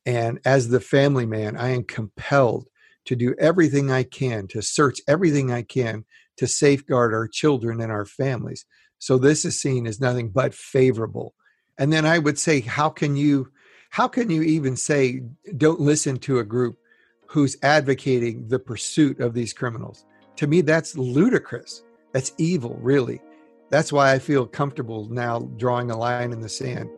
And 0.05 0.39
as 0.43 0.69
the 0.69 0.79
family 0.79 1.25
man, 1.25 1.55
I 1.55 1.69
am 1.69 1.83
compelled 1.83 2.67
to 3.05 3.15
do 3.15 3.35
everything 3.39 3.91
I 3.91 4.03
can, 4.03 4.47
to 4.47 4.61
search 4.61 4.99
everything 5.07 5.51
I 5.51 5.61
can 5.61 6.05
to 6.37 6.47
safeguard 6.47 7.13
our 7.13 7.27
children 7.27 7.79
and 7.81 7.91
our 7.91 8.05
families. 8.05 8.65
So 8.99 9.17
this 9.17 9.45
is 9.45 9.61
seen 9.61 9.85
as 9.85 9.99
nothing 9.99 10.29
but 10.29 10.53
favorable. 10.53 11.35
And 11.77 11.91
then 11.91 12.05
I 12.05 12.19
would 12.19 12.39
say, 12.39 12.61
how 12.61 12.89
can 12.89 13.15
you 13.15 13.49
how 13.89 14.07
can 14.07 14.31
you 14.31 14.41
even 14.41 14.75
say 14.75 15.21
don't 15.55 15.79
listen 15.79 16.17
to 16.17 16.39
a 16.39 16.43
group 16.43 16.79
who's 17.27 17.57
advocating 17.61 18.47
the 18.47 18.57
pursuit 18.57 19.19
of 19.19 19.35
these 19.35 19.53
criminals? 19.53 20.05
To 20.37 20.47
me, 20.47 20.61
that's 20.61 20.97
ludicrous. 20.97 21.83
That's 22.13 22.31
evil, 22.37 22.77
really. 22.81 23.21
That's 23.69 23.91
why 23.91 24.13
I 24.13 24.19
feel 24.19 24.45
comfortable 24.45 25.07
now 25.09 25.39
drawing 25.57 25.91
a 25.91 25.97
line 25.97 26.31
in 26.31 26.41
the 26.41 26.49
sand. 26.49 26.89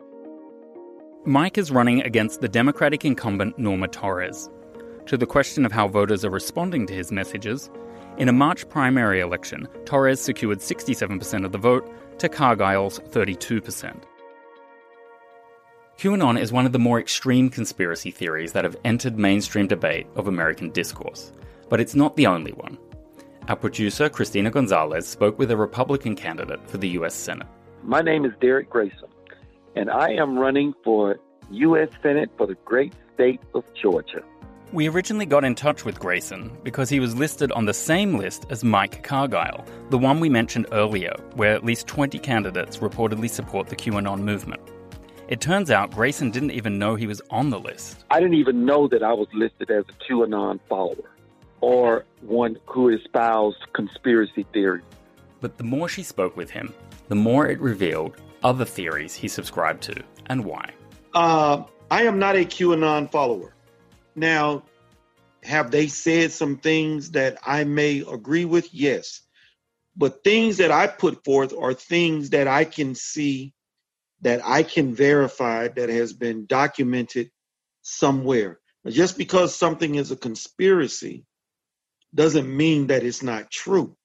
Mike 1.24 1.58
is 1.58 1.72
running 1.72 2.02
against 2.02 2.40
the 2.40 2.48
Democratic 2.48 3.04
incumbent 3.04 3.58
Norma 3.58 3.88
Torres. 3.88 4.48
To 5.06 5.16
the 5.16 5.26
question 5.26 5.64
of 5.64 5.72
how 5.72 5.88
voters 5.88 6.24
are 6.24 6.30
responding 6.30 6.86
to 6.86 6.94
his 6.94 7.10
messages, 7.10 7.70
in 8.18 8.28
a 8.28 8.32
March 8.32 8.68
primary 8.68 9.20
election, 9.20 9.66
Torres 9.84 10.20
secured 10.20 10.58
67% 10.58 11.44
of 11.44 11.52
the 11.52 11.58
vote 11.58 11.90
to 12.18 12.28
Cargile's 12.28 12.98
32%. 13.00 14.04
QAnon 15.98 16.38
is 16.38 16.52
one 16.52 16.66
of 16.66 16.72
the 16.72 16.78
more 16.78 17.00
extreme 17.00 17.48
conspiracy 17.48 18.10
theories 18.10 18.52
that 18.52 18.64
have 18.64 18.76
entered 18.84 19.18
mainstream 19.18 19.66
debate 19.66 20.06
of 20.14 20.28
American 20.28 20.70
discourse, 20.70 21.32
but 21.68 21.80
it's 21.80 21.94
not 21.94 22.16
the 22.16 22.26
only 22.26 22.52
one. 22.52 22.78
Our 23.48 23.54
producer, 23.54 24.08
Christina 24.08 24.50
Gonzalez, 24.50 25.06
spoke 25.06 25.38
with 25.38 25.52
a 25.52 25.56
Republican 25.56 26.16
candidate 26.16 26.68
for 26.68 26.78
the 26.78 26.88
U.S. 26.88 27.14
Senate. 27.14 27.46
My 27.84 28.02
name 28.02 28.24
is 28.24 28.32
Derrick 28.40 28.68
Grayson, 28.68 29.08
and 29.76 29.88
I 29.88 30.10
am 30.14 30.36
running 30.36 30.74
for 30.82 31.20
U.S. 31.52 31.88
Senate 32.02 32.28
for 32.36 32.48
the 32.48 32.56
great 32.64 32.92
state 33.14 33.40
of 33.54 33.62
Georgia. 33.80 34.24
We 34.72 34.88
originally 34.88 35.26
got 35.26 35.44
in 35.44 35.54
touch 35.54 35.84
with 35.84 36.00
Grayson 36.00 36.58
because 36.64 36.88
he 36.88 36.98
was 36.98 37.14
listed 37.14 37.52
on 37.52 37.66
the 37.66 37.72
same 37.72 38.18
list 38.18 38.46
as 38.50 38.64
Mike 38.64 39.06
Cargile, 39.06 39.64
the 39.90 39.98
one 39.98 40.18
we 40.18 40.28
mentioned 40.28 40.66
earlier, 40.72 41.14
where 41.36 41.54
at 41.54 41.64
least 41.64 41.86
20 41.86 42.18
candidates 42.18 42.78
reportedly 42.78 43.30
support 43.30 43.68
the 43.68 43.76
QAnon 43.76 44.22
movement. 44.22 44.60
It 45.28 45.40
turns 45.40 45.70
out 45.70 45.92
Grayson 45.92 46.32
didn't 46.32 46.50
even 46.50 46.80
know 46.80 46.96
he 46.96 47.06
was 47.06 47.22
on 47.30 47.50
the 47.50 47.60
list. 47.60 48.04
I 48.10 48.18
didn't 48.18 48.38
even 48.38 48.64
know 48.64 48.88
that 48.88 49.04
I 49.04 49.12
was 49.12 49.28
listed 49.32 49.70
as 49.70 49.84
a 49.88 50.12
QAnon 50.12 50.58
follower 50.68 51.12
or 51.66 52.04
one 52.20 52.56
who 52.66 52.90
espoused 52.90 53.56
conspiracy 53.72 54.46
theories. 54.52 54.84
But 55.40 55.58
the 55.58 55.64
more 55.64 55.88
she 55.88 56.04
spoke 56.04 56.36
with 56.36 56.48
him, 56.48 56.72
the 57.08 57.16
more 57.16 57.48
it 57.48 57.58
revealed 57.58 58.22
other 58.44 58.64
theories 58.64 59.16
he 59.16 59.26
subscribed 59.26 59.82
to 59.82 60.00
and 60.26 60.44
why. 60.44 60.70
Uh, 61.12 61.64
I 61.90 62.04
am 62.04 62.20
not 62.20 62.36
a 62.36 62.44
QAnon 62.44 63.10
follower. 63.10 63.52
Now, 64.14 64.62
have 65.42 65.72
they 65.72 65.88
said 65.88 66.30
some 66.30 66.58
things 66.58 67.10
that 67.10 67.36
I 67.44 67.64
may 67.64 68.04
agree 68.08 68.44
with? 68.44 68.72
Yes. 68.72 69.22
But 69.96 70.22
things 70.22 70.58
that 70.58 70.70
I 70.70 70.86
put 70.86 71.24
forth 71.24 71.52
are 71.52 71.74
things 71.74 72.30
that 72.30 72.46
I 72.46 72.64
can 72.64 72.94
see, 72.94 73.54
that 74.20 74.40
I 74.44 74.62
can 74.62 74.94
verify, 74.94 75.66
that 75.66 75.88
has 75.88 76.12
been 76.12 76.46
documented 76.46 77.32
somewhere. 77.82 78.60
Just 78.86 79.18
because 79.18 79.52
something 79.52 79.96
is 79.96 80.12
a 80.12 80.16
conspiracy 80.16 81.25
doesn't 82.14 82.54
mean 82.54 82.88
that 82.88 83.04
it's 83.04 83.22
not 83.22 83.50
true. 83.50 83.96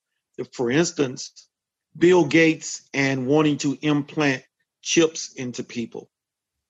For 0.53 0.71
instance, 0.71 1.47
Bill 1.97 2.25
Gates 2.25 2.87
and 2.93 3.27
wanting 3.27 3.57
to 3.59 3.77
implant 3.81 4.43
chips 4.81 5.33
into 5.33 5.63
people. 5.63 6.09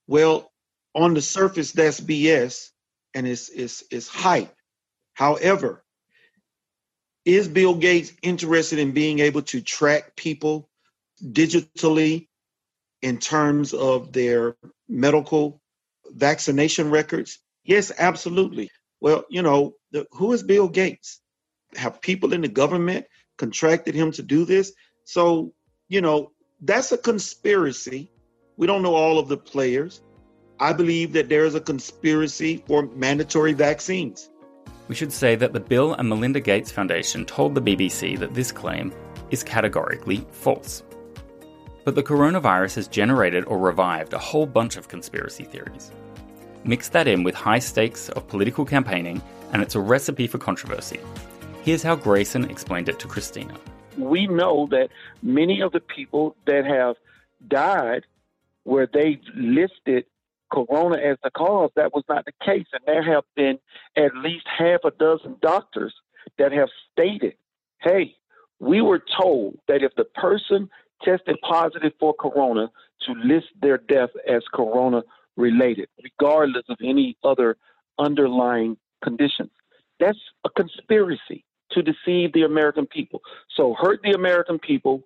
Well, 0.08 0.52
on 0.94 1.14
the 1.14 1.22
surface, 1.22 1.72
that's 1.72 2.02
BS 2.02 2.70
and 3.14 3.28
it's, 3.28 3.50
it's, 3.50 3.84
it's 3.92 4.08
hype. 4.08 4.54
However, 5.14 5.84
is 7.26 7.48
Bill 7.48 7.76
Gates 7.76 8.12
interested 8.22 8.80
in 8.80 8.92
being 8.92 9.20
able 9.20 9.44
to 9.44 9.62
track 9.62 10.16
people 10.16 10.70
digitally 11.24 12.28
in 13.02 13.20
terms 13.20 13.74
of 13.74 14.12
their 14.12 14.56
medical 14.90 15.62
vaccination 16.08 16.90
records? 16.90 17.40
Yes, 17.64 17.92
absolutely. 17.98 18.70
Well, 19.00 19.26
you 19.30 19.44
know, 19.44 19.76
the, 19.92 20.08
who 20.12 20.34
is 20.34 20.44
Bill 20.44 20.68
Gates? 20.68 21.21
Have 21.76 22.02
people 22.02 22.34
in 22.34 22.42
the 22.42 22.48
government 22.48 23.06
contracted 23.38 23.96
him 23.96 24.12
to 24.14 24.22
do 24.22 24.46
this? 24.46 24.74
So, 25.06 25.54
you 25.88 26.02
know, 26.02 26.32
that's 26.62 26.92
a 26.92 26.98
conspiracy. 26.98 28.12
We 28.58 28.68
don't 28.68 28.84
know 28.84 28.96
all 28.96 29.18
of 29.18 29.28
the 29.28 29.38
players. 29.38 30.02
I 30.60 30.74
believe 30.74 31.14
that 31.14 31.30
there 31.30 31.46
is 31.46 31.56
a 31.56 31.62
conspiracy 31.62 32.64
for 32.68 32.84
mandatory 32.96 33.54
vaccines. 33.54 34.30
We 34.88 34.96
should 34.96 35.14
say 35.14 35.36
that 35.36 35.54
the 35.54 35.60
Bill 35.60 35.94
and 35.94 36.10
Melinda 36.10 36.40
Gates 36.40 36.72
Foundation 36.72 37.26
told 37.26 37.56
the 37.56 37.62
BBC 37.62 38.20
that 38.20 38.34
this 38.34 38.52
claim 38.52 38.94
is 39.32 39.44
categorically 39.44 40.26
false. 40.32 40.84
But 41.84 41.96
the 41.96 42.04
coronavirus 42.04 42.76
has 42.76 42.88
generated 42.88 43.46
or 43.46 43.58
revived 43.58 44.14
a 44.14 44.20
whole 44.20 44.46
bunch 44.46 44.78
of 44.78 44.88
conspiracy 44.88 45.46
theories. 45.46 45.92
Mix 46.64 46.90
that 46.90 47.08
in 47.08 47.24
with 47.24 47.34
high 47.34 47.60
stakes 47.60 48.10
of 48.10 48.28
political 48.28 48.66
campaigning, 48.66 49.22
and 49.52 49.64
it's 49.64 49.74
a 49.74 49.80
recipe 49.80 50.28
for 50.28 50.38
controversy. 50.38 51.00
Here's 51.64 51.84
how 51.84 51.96
Grayson 51.96 52.50
explained 52.50 52.90
it 52.90 52.98
to 53.00 53.08
Christina. 53.08 53.54
We 53.96 54.26
know 54.26 54.68
that 54.72 54.90
many 55.22 55.62
of 55.62 55.72
the 55.74 55.80
people 55.80 56.36
that 56.48 56.66
have 56.66 56.96
died 57.48 58.04
where 58.64 58.88
they've 58.92 59.22
listed 59.36 60.06
corona 60.52 60.98
as 60.98 61.18
the 61.24 61.30
cause, 61.30 61.70
that 61.76 61.94
was 61.94 62.04
not 62.10 62.26
the 62.26 62.32
case. 62.44 62.66
And 62.74 62.82
there 62.88 63.04
have 63.04 63.26
been 63.36 63.60
at 63.96 64.16
least 64.16 64.48
half 64.48 64.80
a 64.84 64.90
dozen 64.90 65.36
doctors 65.40 65.94
that 66.40 66.52
have 66.52 66.70
stated, 66.92 67.36
hey, 67.82 68.16
we 68.60 68.82
were 68.82 69.04
told 69.22 69.60
that 69.68 69.84
if 69.84 69.94
the 69.96 70.06
person 70.06 70.68
tested 71.04 71.38
positive 71.48 71.94
for 72.00 72.16
corona, 72.16 72.72
to 73.08 73.14
list 73.14 73.48
their 73.62 73.78
death 73.78 74.10
as 74.28 74.42
corona 74.52 75.04
related, 75.36 75.90
regardless 76.04 76.64
of 76.70 76.78
any 76.84 77.18
other 77.24 77.56
underlying 78.00 78.78
conditions. 79.04 79.52
That's 80.00 80.20
a 80.44 80.50
conspiracy 80.50 81.44
to 81.74 81.82
deceive 81.82 82.34
the 82.34 82.44
American 82.44 82.86
people. 82.86 83.22
So 83.56 83.76
hurt 83.80 84.02
the 84.04 84.12
American 84.12 84.60
people 84.60 85.04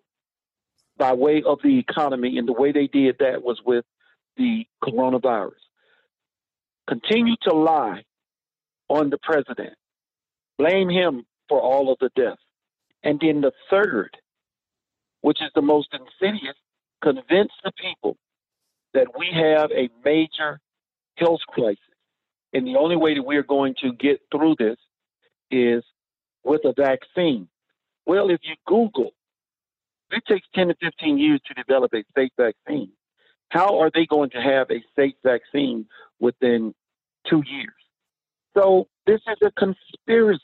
by 0.97 1.13
way 1.13 1.43
of 1.45 1.59
the 1.63 1.77
economy, 1.77 2.37
and 2.37 2.47
the 2.47 2.53
way 2.53 2.71
they 2.71 2.87
did 2.87 3.17
that 3.19 3.43
was 3.43 3.59
with 3.65 3.83
the 4.37 4.65
coronavirus. 4.83 5.51
Continue 6.87 7.35
to 7.43 7.53
lie 7.53 8.03
on 8.87 9.09
the 9.09 9.17
president, 9.17 9.73
blame 10.57 10.89
him 10.89 11.25
for 11.49 11.59
all 11.59 11.91
of 11.91 11.97
the 11.99 12.09
deaths. 12.15 12.41
And 13.03 13.19
then 13.19 13.41
the 13.41 13.51
third, 13.69 14.15
which 15.21 15.41
is 15.41 15.49
the 15.53 15.61
most 15.61 15.89
insidious, 15.93 16.55
convince 17.03 17.51
the 17.63 17.71
people 17.73 18.17
that 18.93 19.07
we 19.17 19.27
have 19.33 19.71
a 19.71 19.89
major 20.03 20.59
health 21.17 21.41
crisis. 21.49 21.79
And 22.53 22.65
the 22.65 22.77
only 22.77 22.95
way 22.95 23.15
that 23.15 23.23
we're 23.23 23.43
going 23.43 23.75
to 23.81 23.91
get 23.93 24.21
through 24.31 24.55
this 24.57 24.77
is 25.51 25.83
with 26.45 26.61
a 26.63 26.73
vaccine. 26.73 27.49
Well, 28.05 28.29
if 28.29 28.39
you 28.43 28.55
Google, 28.65 29.11
it 30.11 30.23
takes 30.27 30.47
10 30.53 30.67
to 30.67 30.75
15 30.81 31.17
years 31.17 31.41
to 31.47 31.53
develop 31.55 31.93
a 31.93 32.03
safe 32.15 32.31
vaccine. 32.37 32.91
How 33.49 33.79
are 33.79 33.91
they 33.93 34.05
going 34.05 34.29
to 34.31 34.41
have 34.41 34.69
a 34.71 34.83
safe 34.95 35.15
vaccine 35.23 35.87
within 36.19 36.73
two 37.29 37.43
years? 37.45 37.73
So 38.55 38.87
this 39.05 39.21
is 39.27 39.37
a 39.43 39.51
conspiracy. 39.51 40.41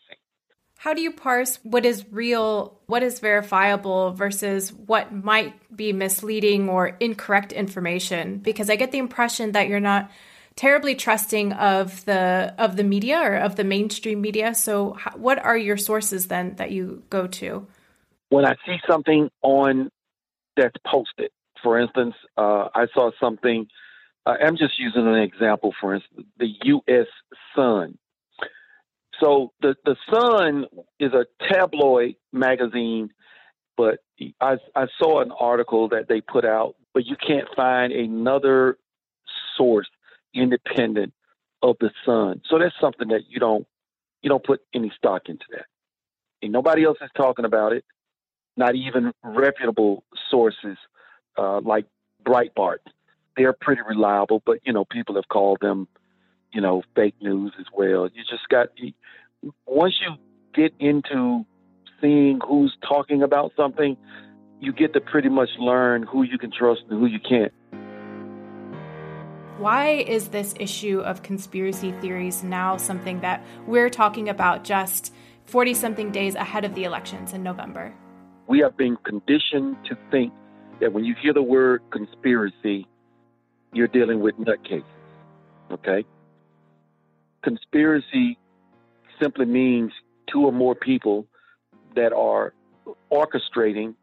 How 0.77 0.95
do 0.95 1.01
you 1.01 1.11
parse 1.11 1.59
what 1.61 1.85
is 1.85 2.05
real, 2.09 2.79
what 2.87 3.03
is 3.03 3.19
verifiable 3.19 4.13
versus 4.13 4.73
what 4.73 5.13
might 5.13 5.53
be 5.75 5.93
misleading 5.93 6.69
or 6.69 6.97
incorrect 6.99 7.51
information? 7.51 8.39
Because 8.39 8.69
I 8.69 8.75
get 8.75 8.91
the 8.91 8.97
impression 8.97 9.51
that 9.51 9.67
you're 9.67 9.79
not 9.79 10.09
terribly 10.61 10.93
trusting 10.93 11.53
of 11.53 12.05
the 12.05 12.53
of 12.59 12.75
the 12.75 12.83
media 12.83 13.19
or 13.19 13.35
of 13.35 13.55
the 13.55 13.63
mainstream 13.63 14.21
media. 14.21 14.53
So 14.53 14.95
what 15.15 15.39
are 15.39 15.57
your 15.57 15.77
sources 15.77 16.27
then 16.27 16.55
that 16.57 16.69
you 16.69 17.01
go 17.09 17.25
to? 17.41 17.65
When 18.29 18.45
I 18.45 18.53
see 18.65 18.77
something 18.87 19.29
on 19.41 19.89
that's 20.55 20.75
posted, 20.85 21.31
for 21.63 21.79
instance, 21.79 22.13
uh, 22.37 22.69
I 22.75 22.85
saw 22.93 23.09
something. 23.19 23.67
Uh, 24.25 24.35
I'm 24.45 24.55
just 24.55 24.77
using 24.77 25.07
an 25.07 25.15
example. 25.15 25.73
For 25.81 25.95
instance, 25.95 26.27
the 26.37 26.49
U.S. 26.63 27.07
Sun 27.55 27.97
so 29.21 29.51
the 29.61 29.75
the 29.85 29.95
Sun 30.11 30.65
is 30.99 31.11
a 31.13 31.25
tabloid 31.51 32.15
magazine, 32.31 33.09
but 33.77 33.99
I 34.39 34.57
I 34.75 34.85
saw 34.99 35.21
an 35.21 35.31
article 35.39 35.89
that 35.89 36.07
they 36.07 36.21
put 36.21 36.45
out, 36.45 36.75
but 36.93 37.05
you 37.05 37.15
can't 37.15 37.47
find 37.55 37.91
another 37.93 38.77
source 39.57 39.89
independent 40.33 41.13
of 41.61 41.77
the 41.79 41.91
Sun. 42.05 42.41
So 42.49 42.59
that's 42.59 42.75
something 42.79 43.09
that 43.09 43.21
you 43.29 43.39
don't 43.39 43.67
you 44.21 44.29
don't 44.29 44.43
put 44.43 44.61
any 44.73 44.91
stock 44.95 45.23
into 45.27 45.45
that. 45.51 45.65
And 46.41 46.51
nobody 46.51 46.83
else 46.83 46.97
is 47.01 47.09
talking 47.15 47.45
about 47.45 47.73
it. 47.73 47.85
Not 48.57 48.75
even 48.75 49.13
reputable 49.23 50.03
sources 50.29 50.77
uh, 51.37 51.61
like 51.61 51.85
Breitbart. 52.23 52.79
They're 53.37 53.53
pretty 53.53 53.81
reliable, 53.87 54.41
but 54.45 54.59
you 54.63 54.73
know 54.73 54.85
people 54.85 55.15
have 55.15 55.27
called 55.27 55.59
them 55.61 55.87
you 56.53 56.61
know, 56.61 56.83
fake 56.95 57.15
news 57.21 57.53
as 57.59 57.65
well. 57.73 58.09
You 58.13 58.23
just 58.29 58.47
got 58.49 58.69
once 59.65 59.95
you 60.01 60.15
get 60.53 60.73
into 60.79 61.45
seeing 61.99 62.39
who's 62.45 62.75
talking 62.87 63.23
about 63.23 63.53
something, 63.55 63.97
you 64.59 64.73
get 64.73 64.93
to 64.93 65.01
pretty 65.01 65.29
much 65.29 65.49
learn 65.59 66.03
who 66.03 66.23
you 66.23 66.37
can 66.37 66.51
trust 66.51 66.81
and 66.89 66.99
who 66.99 67.05
you 67.05 67.19
can't. 67.19 67.53
Why 69.61 69.89
is 69.91 70.29
this 70.29 70.55
issue 70.59 71.01
of 71.01 71.21
conspiracy 71.21 71.91
theories 72.01 72.43
now 72.43 72.77
something 72.77 73.19
that 73.21 73.45
we're 73.67 73.91
talking 73.91 74.27
about 74.27 74.63
just 74.63 75.13
40 75.45 75.75
something 75.75 76.11
days 76.11 76.33
ahead 76.33 76.65
of 76.65 76.73
the 76.73 76.85
elections 76.85 77.33
in 77.33 77.43
November? 77.43 77.93
We 78.47 78.57
have 78.61 78.75
been 78.75 78.97
conditioned 79.03 79.77
to 79.85 79.95
think 80.09 80.33
that 80.79 80.91
when 80.91 81.03
you 81.05 81.13
hear 81.21 81.31
the 81.31 81.43
word 81.43 81.83
conspiracy, 81.91 82.87
you're 83.71 83.87
dealing 83.87 84.19
with 84.21 84.35
nutcases. 84.37 84.83
Okay? 85.71 86.05
conspiracy 87.43 88.39
simply 89.21 89.45
means 89.45 89.91
two 90.31 90.43
or 90.43 90.51
more 90.51 90.73
people 90.73 91.27
that 91.95 92.13
are 92.13 92.55
orchestrating 93.11 93.93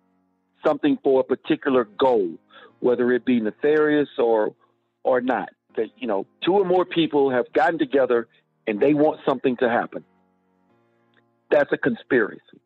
something 0.64 0.98
for 1.02 1.18
a 1.18 1.24
particular 1.24 1.88
goal, 1.98 2.30
whether 2.78 3.10
it 3.10 3.24
be 3.24 3.40
nefarious 3.40 4.08
or 4.18 4.54
or 5.08 5.20
not. 5.20 5.48
That 5.76 5.88
you 5.96 6.06
know, 6.06 6.26
two 6.44 6.52
or 6.52 6.64
more 6.64 6.84
people 6.84 7.30
have 7.30 7.52
gotten 7.52 7.78
together 7.78 8.28
and 8.66 8.80
they 8.80 8.94
want 8.94 9.20
something 9.26 9.56
to 9.58 9.68
happen. 9.68 10.04
That's 11.50 11.72
a 11.72 11.78
conspiracy. 11.78 12.60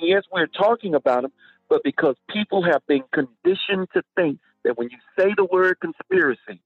yes, 0.00 0.22
we're 0.32 0.46
talking 0.46 0.94
about 0.94 1.22
them, 1.22 1.32
but 1.68 1.82
because 1.84 2.16
people 2.30 2.64
have 2.64 2.80
been 2.86 3.02
conditioned 3.12 3.88
to 3.92 4.02
think 4.16 4.38
that 4.64 4.78
when 4.78 4.88
you 4.90 4.98
say 5.18 5.34
the 5.36 5.44
word 5.44 5.76
conspiracy, 5.80 6.62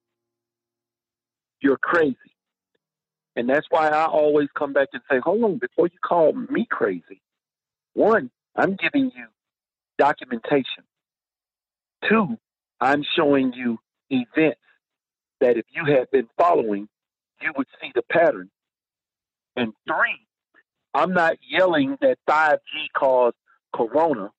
you're 1.60 1.78
crazy. 1.78 2.16
And 3.34 3.48
that's 3.48 3.66
why 3.70 3.88
I 3.88 4.04
always 4.06 4.48
come 4.56 4.72
back 4.72 4.88
and 4.92 5.02
say, 5.10 5.18
hold 5.18 5.42
on, 5.42 5.58
before 5.58 5.86
you 5.86 5.98
call 6.04 6.32
me 6.32 6.66
crazy, 6.70 7.20
one, 7.94 8.30
I'm 8.54 8.76
giving 8.76 9.10
you 9.16 9.26
documentation. 9.98 10.84
Two, 12.08 12.36
I'm 12.80 13.04
showing 13.16 13.52
you 13.52 13.78
events 14.10 14.60
that 15.40 15.56
if 15.56 15.64
you 15.70 15.84
had 15.84 16.10
been 16.10 16.28
following, 16.36 16.88
you 17.40 17.52
would 17.56 17.66
see 17.80 17.90
the 17.94 18.02
pattern. 18.02 18.50
And 19.56 19.72
three, 19.86 20.26
I'm 20.94 21.12
not 21.12 21.36
yelling 21.48 21.96
that 22.00 22.18
5G 22.28 22.58
caused 22.96 23.36
corona. 23.74 24.30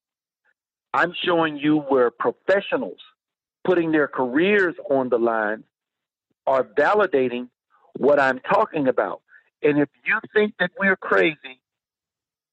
I'm 0.93 1.13
showing 1.23 1.57
you 1.57 1.77
where 1.77 2.09
professionals 2.09 2.99
putting 3.63 3.91
their 3.91 4.07
careers 4.07 4.75
on 4.89 5.09
the 5.09 5.17
line 5.17 5.63
are 6.47 6.63
validating 6.63 7.49
what 7.97 8.19
I'm 8.19 8.39
talking 8.39 8.87
about. 8.87 9.21
And 9.61 9.77
if 9.77 9.89
you 10.05 10.19
think 10.33 10.53
that 10.59 10.71
we're 10.79 10.95
crazy, 10.95 11.61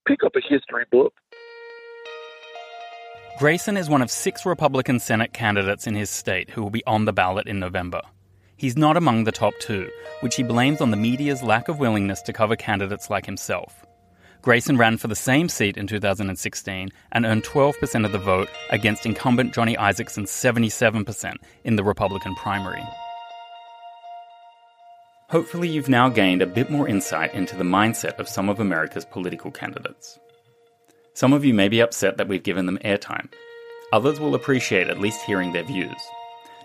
pick 0.07 0.23
up 0.25 0.35
a 0.37 0.41
history 0.41 0.85
book. 0.91 1.15
Grayson 3.38 3.76
is 3.76 3.88
one 3.88 4.03
of 4.03 4.11
six 4.11 4.47
Republican 4.47 4.99
Senate 4.99 5.33
candidates 5.33 5.87
in 5.87 5.95
his 5.95 6.11
state 6.11 6.50
who 6.50 6.62
will 6.62 6.71
be 6.71 6.85
on 6.87 7.05
the 7.05 7.12
ballot 7.12 7.47
in 7.47 7.59
November. 7.59 8.03
He's 8.58 8.76
not 8.76 8.96
among 8.96 9.25
the 9.25 9.32
top 9.32 9.52
two, 9.60 9.90
which 10.20 10.36
he 10.36 10.42
blames 10.42 10.80
on 10.80 10.90
the 10.90 10.96
media's 10.96 11.42
lack 11.42 11.68
of 11.68 11.78
willingness 11.78 12.22
to 12.22 12.32
cover 12.32 12.56
candidates 12.56 13.10
like 13.10 13.26
himself. 13.26 13.84
Grayson 14.40 14.78
ran 14.78 14.96
for 14.96 15.08
the 15.08 15.14
same 15.14 15.48
seat 15.48 15.76
in 15.76 15.86
2016 15.86 16.88
and 17.12 17.26
earned 17.26 17.44
12% 17.44 18.04
of 18.06 18.12
the 18.12 18.18
vote 18.18 18.48
against 18.70 19.04
incumbent 19.04 19.52
Johnny 19.52 19.76
Isakson's 19.76 20.30
77% 20.30 21.34
in 21.64 21.76
the 21.76 21.84
Republican 21.84 22.34
primary. 22.36 22.82
Hopefully, 25.28 25.68
you've 25.68 25.88
now 25.88 26.08
gained 26.08 26.40
a 26.40 26.46
bit 26.46 26.70
more 26.70 26.88
insight 26.88 27.34
into 27.34 27.56
the 27.56 27.64
mindset 27.64 28.18
of 28.18 28.28
some 28.28 28.48
of 28.48 28.60
America's 28.60 29.04
political 29.04 29.50
candidates. 29.50 30.18
Some 31.12 31.32
of 31.32 31.44
you 31.44 31.52
may 31.52 31.68
be 31.68 31.80
upset 31.80 32.16
that 32.16 32.28
we've 32.28 32.44
given 32.44 32.64
them 32.66 32.78
airtime. 32.84 33.28
Others 33.92 34.20
will 34.20 34.34
appreciate 34.34 34.88
at 34.88 35.00
least 35.00 35.22
hearing 35.22 35.52
their 35.52 35.64
views. 35.64 36.00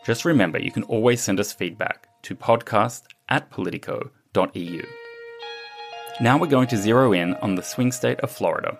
Just 0.03 0.25
remember 0.25 0.60
you 0.60 0.72
can 0.72 0.84
always 0.84 1.22
send 1.22 1.39
us 1.39 1.53
feedback 1.53 2.08
to 2.24 2.36
podcast 2.36 3.03
at 3.29 3.50
politico.eu. 3.51 4.84
Now 6.20 6.38
we're 6.38 6.48
going 6.48 6.67
to 6.70 6.77
zero 6.77 7.13
in 7.13 7.36
on 7.36 7.55
the 7.55 7.62
swing 7.62 7.91
state 7.91 8.20
of 8.22 8.31
Florida. 8.31 8.79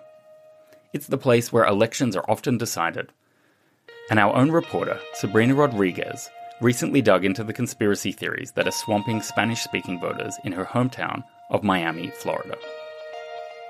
It's 0.92 1.06
the 1.06 1.18
place 1.18 1.52
where 1.52 1.64
elections 1.64 2.16
are 2.16 2.24
often 2.28 2.58
decided. 2.58 3.12
And 4.10 4.18
our 4.18 4.34
own 4.34 4.50
reporter, 4.50 4.98
Sabrina 5.14 5.54
Rodriguez, 5.54 6.28
recently 6.60 7.00
dug 7.00 7.24
into 7.24 7.44
the 7.44 7.52
conspiracy 7.52 8.12
theories 8.12 8.52
that 8.52 8.66
are 8.66 8.72
swamping 8.72 9.22
Spanish 9.22 9.62
speaking 9.62 10.00
voters 10.00 10.34
in 10.44 10.52
her 10.52 10.64
hometown 10.64 11.22
of 11.50 11.62
Miami, 11.62 12.10
Florida. 12.10 12.56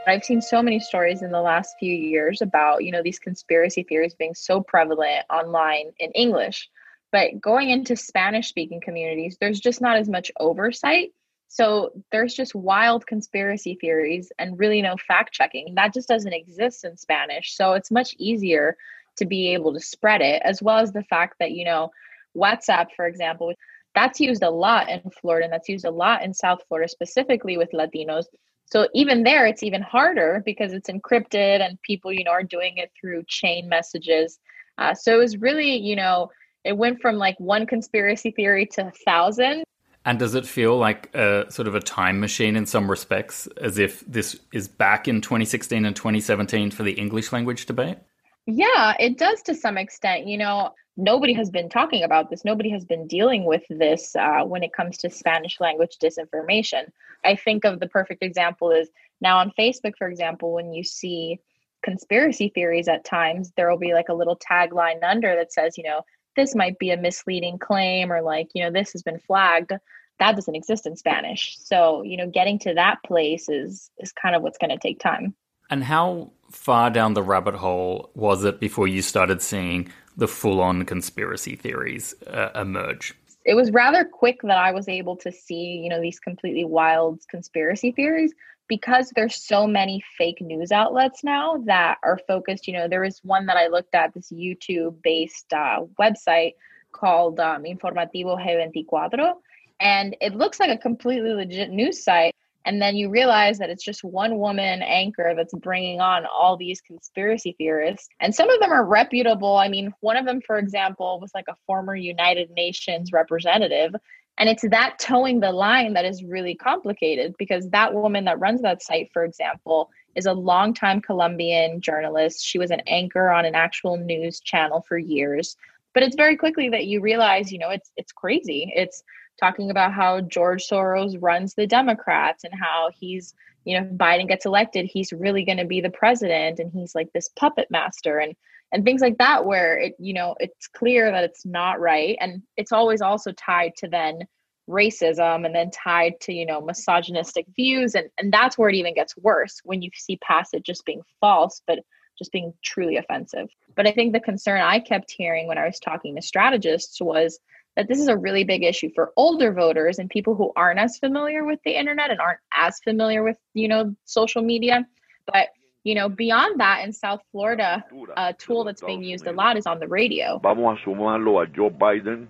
I've 0.06 0.24
seen 0.24 0.40
so 0.40 0.62
many 0.62 0.80
stories 0.80 1.22
in 1.22 1.30
the 1.30 1.40
last 1.40 1.76
few 1.78 1.94
years 1.94 2.42
about, 2.42 2.82
you 2.82 2.90
know, 2.90 3.02
these 3.02 3.18
conspiracy 3.18 3.82
theories 3.82 4.14
being 4.14 4.34
so 4.34 4.60
prevalent 4.60 5.24
online 5.30 5.92
in 5.98 6.10
English. 6.12 6.68
But 7.12 7.40
going 7.40 7.70
into 7.70 7.94
Spanish 7.94 8.48
speaking 8.48 8.80
communities, 8.80 9.36
there's 9.40 9.60
just 9.60 9.80
not 9.80 9.98
as 9.98 10.08
much 10.08 10.32
oversight. 10.40 11.12
So 11.48 11.92
there's 12.10 12.32
just 12.32 12.54
wild 12.54 13.06
conspiracy 13.06 13.76
theories 13.78 14.32
and 14.38 14.58
really 14.58 14.80
no 14.80 14.96
fact 15.06 15.34
checking. 15.34 15.74
That 15.74 15.92
just 15.92 16.08
doesn't 16.08 16.32
exist 16.32 16.84
in 16.86 16.96
Spanish. 16.96 17.54
So 17.54 17.74
it's 17.74 17.90
much 17.90 18.14
easier 18.18 18.76
to 19.18 19.26
be 19.26 19.52
able 19.52 19.74
to 19.74 19.80
spread 19.80 20.22
it, 20.22 20.40
as 20.42 20.62
well 20.62 20.78
as 20.78 20.92
the 20.92 21.04
fact 21.04 21.34
that, 21.38 21.52
you 21.52 21.66
know, 21.66 21.90
WhatsApp, 22.34 22.86
for 22.96 23.06
example, 23.06 23.52
that's 23.94 24.18
used 24.18 24.42
a 24.42 24.48
lot 24.48 24.88
in 24.88 25.02
Florida 25.20 25.44
and 25.44 25.52
that's 25.52 25.68
used 25.68 25.84
a 25.84 25.90
lot 25.90 26.22
in 26.22 26.32
South 26.32 26.60
Florida, 26.66 26.88
specifically 26.88 27.58
with 27.58 27.70
Latinos. 27.72 28.24
So 28.64 28.88
even 28.94 29.22
there, 29.22 29.44
it's 29.46 29.62
even 29.62 29.82
harder 29.82 30.42
because 30.46 30.72
it's 30.72 30.88
encrypted 30.88 31.60
and 31.60 31.78
people, 31.82 32.10
you 32.10 32.24
know, 32.24 32.30
are 32.30 32.42
doing 32.42 32.78
it 32.78 32.90
through 32.98 33.24
chain 33.28 33.68
messages. 33.68 34.38
Uh, 34.78 34.94
so 34.94 35.14
it 35.14 35.18
was 35.18 35.36
really, 35.36 35.76
you 35.76 35.94
know, 35.94 36.30
it 36.64 36.76
went 36.76 37.00
from 37.00 37.16
like 37.16 37.38
one 37.38 37.66
conspiracy 37.66 38.30
theory 38.30 38.66
to 38.66 38.86
a 38.86 38.92
thousand. 39.04 39.64
And 40.04 40.18
does 40.18 40.34
it 40.34 40.46
feel 40.46 40.76
like 40.76 41.14
a 41.14 41.46
sort 41.48 41.68
of 41.68 41.74
a 41.74 41.80
time 41.80 42.18
machine 42.18 42.56
in 42.56 42.66
some 42.66 42.90
respects, 42.90 43.46
as 43.60 43.78
if 43.78 44.00
this 44.00 44.38
is 44.52 44.66
back 44.66 45.06
in 45.06 45.20
2016 45.20 45.84
and 45.84 45.94
2017 45.94 46.72
for 46.72 46.82
the 46.82 46.92
English 46.92 47.32
language 47.32 47.66
debate? 47.66 47.98
Yeah, 48.46 48.94
it 48.98 49.18
does 49.18 49.42
to 49.42 49.54
some 49.54 49.78
extent. 49.78 50.26
You 50.26 50.38
know, 50.38 50.74
nobody 50.96 51.32
has 51.34 51.50
been 51.50 51.68
talking 51.68 52.02
about 52.02 52.30
this. 52.30 52.44
Nobody 52.44 52.70
has 52.70 52.84
been 52.84 53.06
dealing 53.06 53.44
with 53.44 53.62
this 53.70 54.16
uh, 54.16 54.42
when 54.42 54.64
it 54.64 54.72
comes 54.72 54.98
to 54.98 55.10
Spanish 55.10 55.60
language 55.60 55.98
disinformation. 56.02 56.90
I 57.24 57.36
think 57.36 57.64
of 57.64 57.78
the 57.78 57.88
perfect 57.88 58.24
example 58.24 58.72
is 58.72 58.90
now 59.20 59.38
on 59.38 59.52
Facebook, 59.56 59.92
for 59.96 60.08
example, 60.08 60.52
when 60.52 60.72
you 60.72 60.82
see 60.82 61.38
conspiracy 61.84 62.50
theories 62.52 62.88
at 62.88 63.04
times, 63.04 63.52
there 63.56 63.70
will 63.70 63.78
be 63.78 63.94
like 63.94 64.08
a 64.08 64.14
little 64.14 64.36
tagline 64.36 65.02
under 65.02 65.36
that 65.36 65.52
says, 65.52 65.78
you 65.78 65.84
know, 65.84 66.02
this 66.36 66.54
might 66.54 66.78
be 66.78 66.90
a 66.90 66.96
misleading 66.96 67.58
claim 67.58 68.12
or 68.12 68.22
like 68.22 68.48
you 68.54 68.62
know 68.62 68.70
this 68.70 68.92
has 68.92 69.02
been 69.02 69.18
flagged 69.18 69.72
that 70.18 70.36
doesn't 70.36 70.54
exist 70.54 70.86
in 70.86 70.96
spanish. 70.96 71.56
So 71.58 72.02
you 72.02 72.16
know 72.16 72.28
getting 72.28 72.58
to 72.60 72.74
that 72.74 73.02
place 73.04 73.48
is 73.48 73.90
is 73.98 74.12
kind 74.12 74.34
of 74.34 74.42
what's 74.42 74.58
going 74.58 74.70
to 74.70 74.78
take 74.78 75.00
time. 75.00 75.34
And 75.70 75.82
how 75.82 76.32
far 76.50 76.90
down 76.90 77.14
the 77.14 77.22
rabbit 77.22 77.54
hole 77.54 78.10
was 78.14 78.44
it 78.44 78.60
before 78.60 78.86
you 78.86 79.00
started 79.02 79.40
seeing 79.40 79.90
the 80.16 80.28
full-on 80.28 80.84
conspiracy 80.84 81.56
theories 81.56 82.14
uh, 82.26 82.50
emerge? 82.54 83.14
It 83.46 83.54
was 83.54 83.70
rather 83.72 84.04
quick 84.04 84.40
that 84.42 84.58
i 84.58 84.70
was 84.70 84.88
able 84.88 85.16
to 85.16 85.32
see 85.32 85.80
you 85.82 85.88
know 85.88 86.00
these 86.00 86.20
completely 86.20 86.64
wild 86.64 87.20
conspiracy 87.28 87.90
theories 87.90 88.32
because 88.68 89.12
there's 89.14 89.36
so 89.36 89.66
many 89.66 90.02
fake 90.16 90.40
news 90.40 90.72
outlets 90.72 91.22
now 91.22 91.56
that 91.66 91.98
are 92.02 92.18
focused 92.26 92.66
you 92.66 92.72
know 92.72 92.88
there 92.88 93.02
was 93.02 93.20
one 93.22 93.46
that 93.46 93.56
i 93.56 93.66
looked 93.66 93.94
at 93.94 94.12
this 94.14 94.30
youtube 94.32 94.94
based 95.02 95.52
uh, 95.52 95.80
website 96.00 96.54
called 96.92 97.40
um, 97.40 97.64
informativo 97.64 98.38
g24 98.38 99.34
and 99.80 100.16
it 100.20 100.34
looks 100.34 100.60
like 100.60 100.70
a 100.70 100.78
completely 100.78 101.32
legit 101.32 101.70
news 101.70 102.02
site 102.02 102.34
and 102.64 102.80
then 102.80 102.94
you 102.94 103.08
realize 103.08 103.58
that 103.58 103.70
it's 103.70 103.84
just 103.84 104.04
one 104.04 104.38
woman 104.38 104.82
anchor 104.82 105.34
that's 105.36 105.54
bringing 105.54 106.00
on 106.00 106.24
all 106.26 106.56
these 106.56 106.80
conspiracy 106.80 107.54
theorists 107.58 108.08
and 108.20 108.34
some 108.34 108.48
of 108.50 108.60
them 108.60 108.72
are 108.72 108.84
reputable. 108.84 109.56
I 109.56 109.68
mean 109.68 109.92
one 110.00 110.16
of 110.16 110.24
them 110.24 110.40
for 110.46 110.58
example 110.58 111.18
was 111.20 111.32
like 111.34 111.46
a 111.48 111.56
former 111.66 111.96
united 111.96 112.50
nations 112.50 113.12
representative 113.12 113.94
and 114.38 114.48
it's 114.48 114.62
that 114.70 114.98
toeing 114.98 115.40
the 115.40 115.52
line 115.52 115.92
that 115.92 116.04
is 116.04 116.24
really 116.24 116.54
complicated 116.54 117.34
because 117.38 117.68
that 117.70 117.94
woman 117.94 118.24
that 118.24 118.40
runs 118.40 118.62
that 118.62 118.82
site, 118.82 119.10
for 119.12 119.24
example, 119.24 119.90
is 120.14 120.26
a 120.26 120.32
longtime 120.32 121.00
Colombian 121.00 121.80
journalist. 121.80 122.44
She 122.44 122.58
was 122.58 122.70
an 122.70 122.80
anchor 122.86 123.30
on 123.30 123.44
an 123.44 123.54
actual 123.54 123.96
news 123.96 124.40
channel 124.40 124.84
for 124.88 124.98
years. 124.98 125.56
But 125.94 126.02
it's 126.02 126.16
very 126.16 126.36
quickly 126.36 126.70
that 126.70 126.86
you 126.86 127.00
realize, 127.00 127.52
you 127.52 127.58
know, 127.58 127.68
it's 127.68 127.92
it's 127.96 128.12
crazy. 128.12 128.72
It's 128.74 129.02
talking 129.38 129.70
about 129.70 129.92
how 129.92 130.20
George 130.22 130.66
Soros 130.66 131.16
runs 131.20 131.54
the 131.54 131.66
Democrats 131.66 132.44
and 132.44 132.54
how 132.54 132.90
he's, 132.98 133.34
you 133.64 133.78
know, 133.78 133.86
Biden 133.86 134.28
gets 134.28 134.46
elected, 134.46 134.86
he's 134.86 135.12
really 135.12 135.44
going 135.44 135.58
to 135.58 135.64
be 135.64 135.80
the 135.80 135.90
president 135.90 136.58
and 136.58 136.70
he's 136.72 136.94
like 136.94 137.12
this 137.12 137.28
puppet 137.36 137.70
master 137.70 138.18
and 138.18 138.34
and 138.72 138.84
things 138.84 139.00
like 139.00 139.18
that 139.18 139.44
where 139.44 139.78
it 139.78 139.94
you 139.98 140.14
know 140.14 140.34
it's 140.40 140.66
clear 140.68 141.10
that 141.10 141.24
it's 141.24 141.44
not 141.44 141.80
right. 141.80 142.16
And 142.20 142.42
it's 142.56 142.72
always 142.72 143.00
also 143.00 143.32
tied 143.32 143.72
to 143.78 143.88
then 143.88 144.20
racism 144.68 145.44
and 145.44 145.54
then 145.54 145.70
tied 145.70 146.14
to 146.22 146.32
you 146.32 146.46
know 146.46 146.60
misogynistic 146.60 147.46
views. 147.56 147.94
And 147.94 148.08
and 148.18 148.32
that's 148.32 148.56
where 148.56 148.68
it 148.68 148.76
even 148.76 148.94
gets 148.94 149.16
worse 149.16 149.60
when 149.64 149.82
you 149.82 149.90
see 149.94 150.16
past 150.16 150.54
it 150.54 150.64
just 150.64 150.84
being 150.84 151.02
false 151.20 151.62
but 151.66 151.80
just 152.18 152.32
being 152.32 152.52
truly 152.62 152.96
offensive. 152.96 153.48
But 153.74 153.86
i 153.86 153.92
think 153.92 154.12
the 154.12 154.20
concern 154.20 154.60
i 154.60 154.78
kept 154.78 155.10
hearing 155.10 155.48
when 155.48 155.58
i 155.58 155.64
was 155.64 155.80
talking 155.80 156.14
to 156.14 156.22
strategists 156.22 157.00
was 157.00 157.38
that 157.76 157.88
this 157.88 157.98
is 157.98 158.08
a 158.08 158.16
really 158.16 158.44
big 158.44 158.62
issue 158.62 158.90
for 158.94 159.12
older 159.16 159.52
voters 159.52 159.98
and 159.98 160.10
people 160.10 160.34
who 160.34 160.52
aren't 160.56 160.78
as 160.78 160.98
familiar 160.98 161.44
with 161.44 161.58
the 161.64 161.78
internet 161.78 162.10
and 162.10 162.20
aren't 162.20 162.40
as 162.54 162.78
familiar 162.80 163.22
with 163.22 163.38
you 163.54 163.68
know 163.68 163.94
social 164.04 164.42
media. 164.42 164.86
But 165.26 165.48
you 165.84 165.94
know, 165.94 166.08
beyond 166.08 166.60
that, 166.60 166.84
in 166.84 166.92
South 166.92 167.20
Florida, 167.32 167.84
a 168.16 168.32
tool 168.32 168.64
that's 168.64 168.82
being 168.82 169.02
used 169.02 169.26
a 169.26 169.32
lot 169.32 169.56
is 169.56 169.66
on 169.66 169.80
the 169.80 169.88
radio. 169.88 170.38
Vamos 170.42 170.78
a 170.84 170.88
sumarlo 170.88 171.42
a 171.42 171.46
Joe 171.46 171.70
Biden, 171.70 172.28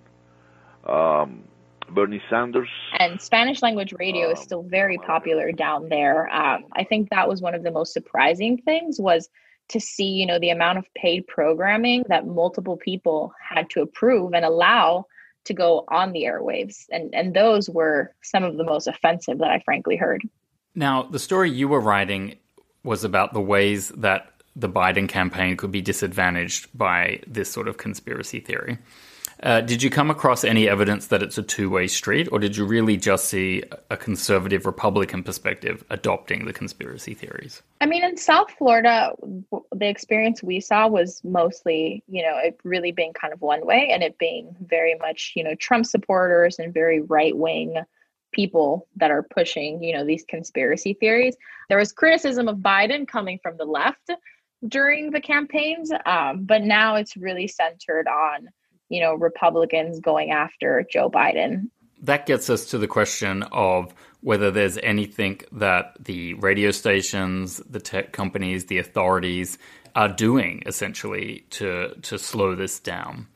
um, 0.87 1.43
Bernie 1.89 2.21
Sanders. 2.29 2.69
And 2.97 3.21
Spanish 3.21 3.61
language 3.61 3.93
radio 3.99 4.31
is 4.31 4.39
still 4.39 4.63
very 4.63 4.97
popular 4.97 5.51
down 5.51 5.89
there. 5.89 6.27
Um, 6.33 6.65
I 6.73 6.83
think 6.83 7.09
that 7.11 7.27
was 7.27 7.41
one 7.41 7.53
of 7.53 7.63
the 7.63 7.71
most 7.71 7.93
surprising 7.93 8.57
things 8.57 8.99
was 8.99 9.29
to 9.69 9.79
see, 9.79 10.05
you 10.05 10.25
know, 10.25 10.39
the 10.39 10.49
amount 10.49 10.79
of 10.79 10.85
paid 10.95 11.27
programming 11.27 12.03
that 12.09 12.25
multiple 12.25 12.77
people 12.77 13.33
had 13.39 13.69
to 13.71 13.81
approve 13.81 14.33
and 14.33 14.43
allow 14.43 15.05
to 15.45 15.53
go 15.53 15.85
on 15.89 16.11
the 16.11 16.23
airwaves. 16.23 16.85
And 16.89 17.13
and 17.13 17.33
those 17.35 17.69
were 17.69 18.15
some 18.23 18.43
of 18.43 18.57
the 18.57 18.63
most 18.63 18.87
offensive 18.87 19.37
that 19.39 19.51
I 19.51 19.59
frankly 19.59 19.95
heard. 19.95 20.23
Now, 20.75 21.03
the 21.03 21.19
story 21.19 21.51
you 21.51 21.67
were 21.67 21.79
writing 21.79 22.37
was 22.83 23.03
about 23.03 23.33
the 23.33 23.41
ways 23.41 23.89
that 23.89 24.31
the 24.55 24.69
Biden 24.69 25.09
campaign 25.09 25.57
could 25.57 25.71
be 25.71 25.81
disadvantaged 25.81 26.67
by 26.77 27.21
this 27.25 27.51
sort 27.51 27.67
of 27.67 27.77
conspiracy 27.77 28.39
theory. 28.39 28.77
Uh, 29.41 29.59
did 29.59 29.83
you 29.83 29.89
come 29.89 30.09
across 30.09 30.45
any 30.45 30.69
evidence 30.69 31.07
that 31.07 31.21
it's 31.21 31.37
a 31.37 31.43
two 31.43 31.69
way 31.69 31.85
street, 31.85 32.29
or 32.31 32.39
did 32.39 32.55
you 32.55 32.63
really 32.63 32.95
just 32.95 33.25
see 33.25 33.61
a 33.89 33.97
conservative 33.97 34.65
Republican 34.65 35.21
perspective 35.21 35.83
adopting 35.89 36.45
the 36.45 36.53
conspiracy 36.53 37.13
theories? 37.13 37.61
I 37.81 37.85
mean, 37.85 38.05
in 38.05 38.15
South 38.15 38.51
Florida, 38.51 39.11
the 39.75 39.89
experience 39.89 40.41
we 40.41 40.61
saw 40.61 40.87
was 40.87 41.19
mostly, 41.25 42.03
you 42.07 42.23
know, 42.23 42.37
it 42.37 42.57
really 42.63 42.93
being 42.93 43.11
kind 43.11 43.33
of 43.33 43.41
one 43.41 43.65
way 43.65 43.89
and 43.91 44.01
it 44.01 44.17
being 44.17 44.55
very 44.61 44.95
much, 44.95 45.33
you 45.35 45.43
know, 45.43 45.55
Trump 45.55 45.85
supporters 45.85 46.57
and 46.57 46.73
very 46.73 47.01
right 47.01 47.35
wing 47.35 47.83
people 48.33 48.87
that 48.97 49.11
are 49.11 49.23
pushing, 49.23 49.81
you 49.81 49.93
know, 49.93 50.05
these 50.05 50.25
conspiracy 50.27 50.93
theories. 50.93 51.35
There 51.69 51.77
was 51.77 51.93
criticism 51.93 52.47
of 52.47 52.57
Biden 52.57 53.07
coming 53.07 53.39
from 53.41 53.57
the 53.57 53.65
left 53.65 54.09
during 54.67 55.11
the 55.11 55.21
campaigns, 55.21 55.91
um, 56.05 56.45
but 56.45 56.61
now 56.63 56.95
it's 56.95 57.15
really 57.15 57.47
centered 57.47 58.07
on 58.07 58.49
you 58.93 58.99
know, 58.99 59.15
Republicans 59.15 59.99
going 59.99 60.29
after 60.29 60.85
Joe 60.89 61.09
Biden. 61.09 61.69
That 62.03 62.27
gets 62.27 62.47
us 62.49 62.67
to 62.67 62.77
the 62.77 62.87
question 62.87 63.41
of 63.51 63.91
whether 64.21 64.51
there's 64.51 64.77
anything 64.77 65.41
that 65.51 65.95
the 65.99 66.35
radio 66.35 66.69
stations, 66.69 67.57
the 67.67 67.79
tech 67.79 68.11
companies, 68.11 68.65
the 68.65 68.77
authorities 68.77 69.57
are 69.95 70.09
doing 70.09 70.61
essentially 70.67 71.45
to 71.51 71.95
to 72.03 72.19
slow 72.19 72.53
this 72.55 72.79
down. 72.79 73.27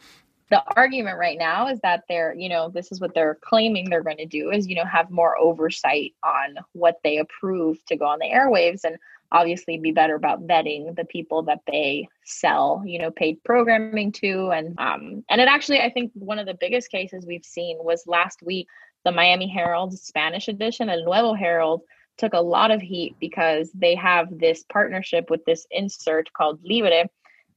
The 0.50 0.64
argument 0.76 1.18
right 1.18 1.38
now 1.38 1.68
is 1.68 1.80
that 1.82 2.04
they're, 2.08 2.34
you 2.34 2.48
know, 2.48 2.70
this 2.70 2.92
is 2.92 3.02
what 3.02 3.14
they're 3.14 3.38
claiming 3.42 3.90
they're 3.90 4.04
going 4.04 4.18
to 4.18 4.26
do 4.26 4.52
is, 4.52 4.68
you 4.68 4.76
know, 4.76 4.86
have 4.86 5.12
more 5.12 5.38
oversight 5.38 6.14
on 6.24 6.56
what 6.72 7.00
they 7.04 7.18
approve 7.18 7.84
to 7.86 7.98
go 7.98 8.06
on 8.06 8.20
the 8.20 8.30
airwaves 8.30 8.86
and 8.86 8.98
obviously 9.32 9.78
be 9.78 9.92
better 9.92 10.16
about 10.16 10.46
vetting 10.48 10.96
the 10.96 11.06
people 11.06 11.44
that 11.44 11.60
they 11.68 12.08
sell 12.24 12.82
you 12.86 13.00
know 13.00 13.12
paid 13.12 13.44
programming 13.44 14.12
to. 14.12 14.50
And 14.52 14.78
um 14.80 15.24
and 15.30 15.42
it 15.42 15.48
actually 15.48 15.82
i 15.82 15.90
think 15.90 16.12
one 16.14 16.40
of 16.40 16.46
the 16.46 16.58
biggest 16.60 16.90
cases 16.90 17.26
we've 17.26 17.46
seen 17.46 17.78
was 17.82 18.08
last 18.08 18.42
week 18.44 18.68
the 19.04 19.12
miami 19.12 19.48
herald 19.48 19.98
spanish 19.98 20.48
edition 20.48 20.90
el 20.90 21.04
nuevo 21.04 21.34
herald 21.34 21.82
took 22.18 22.34
a 22.34 22.42
lot 22.42 22.72
of 22.72 22.82
heat 22.82 23.16
because 23.20 23.70
they 23.74 23.94
have 23.96 24.28
this 24.32 24.64
partnership 24.72 25.30
with 25.30 25.44
this 25.46 25.68
insert 25.72 26.32
called 26.34 26.60
libre 26.64 27.08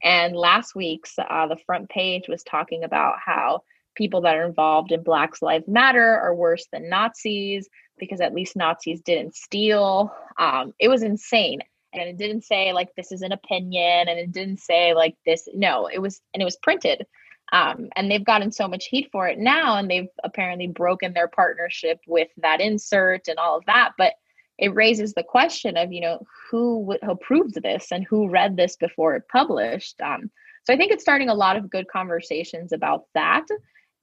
and 0.03 0.37
last 0.37 0.75
week's 0.75 1.19
uh, 1.19 1.47
the 1.47 1.59
front 1.67 1.89
page 1.89 2.29
was 2.29 2.43
talking 2.43 2.85
about 2.85 3.17
how 3.25 3.63
people 3.95 4.23
that 4.23 4.37
are 4.37 4.47
involved 4.47 4.93
in 4.93 5.03
Black 5.03 5.41
Lives 5.43 5.69
Matter 5.69 6.19
are 6.19 6.35
worse 6.35 6.67
than 6.73 6.89
Nazis 6.89 7.69
because 7.99 8.21
at 8.21 8.35
least 8.35 8.57
Nazis 8.57 9.01
didn't 9.03 9.35
steal. 9.35 10.15
Um, 10.39 10.73
it 10.79 10.89
was 10.89 11.03
insane. 11.03 11.61
And 11.93 12.09
it 12.09 12.17
didn't 12.17 12.45
say 12.45 12.73
like 12.73 12.95
this 12.95 13.13
is 13.13 13.23
an 13.23 13.33
opinion 13.33 14.09
and 14.09 14.19
it 14.19 14.33
didn't 14.33 14.61
say 14.61 14.95
like 14.95 15.17
this. 15.27 15.49
No, 15.55 15.87
it 15.87 15.99
was, 15.99 16.21
and 16.33 16.41
it 16.41 16.45
was 16.45 16.57
printed. 16.57 17.05
Um, 17.53 17.89
and 17.97 18.11
they've 18.11 18.25
gotten 18.25 18.53
so 18.53 18.69
much 18.69 18.87
heat 18.87 19.09
for 19.11 19.27
it 19.27 19.39
now, 19.39 19.77
and 19.77 19.91
they've 19.91 20.09
apparently 20.23 20.69
broken 20.69 21.13
their 21.13 21.27
partnership 21.27 21.99
with 22.07 22.29
that 22.37 22.61
insert 22.61 23.27
and 23.27 23.39
all 23.39 23.59
of 23.59 23.67
that. 23.67 23.93
But 23.99 24.13
it 24.61 24.75
raises 24.75 25.15
the 25.15 25.23
question 25.23 25.77
of, 25.77 25.91
you 25.91 26.03
know, 26.03 26.25
who 26.51 26.95
approved 27.03 27.61
this 27.63 27.91
and 27.91 28.05
who 28.05 28.29
read 28.29 28.57
this 28.57 28.77
before 28.77 29.17
it 29.17 29.25
published. 29.29 30.01
Um, 30.03 30.31
so 30.65 30.75
I 30.75 30.77
think 30.77 30.93
it's 30.93 31.03
starting 31.03 31.31
a 31.31 31.35
lot 31.35 31.57
of 31.57 31.71
good 31.71 31.89
conversations 31.89 32.73
about 32.73 33.07
that. 33.15 33.47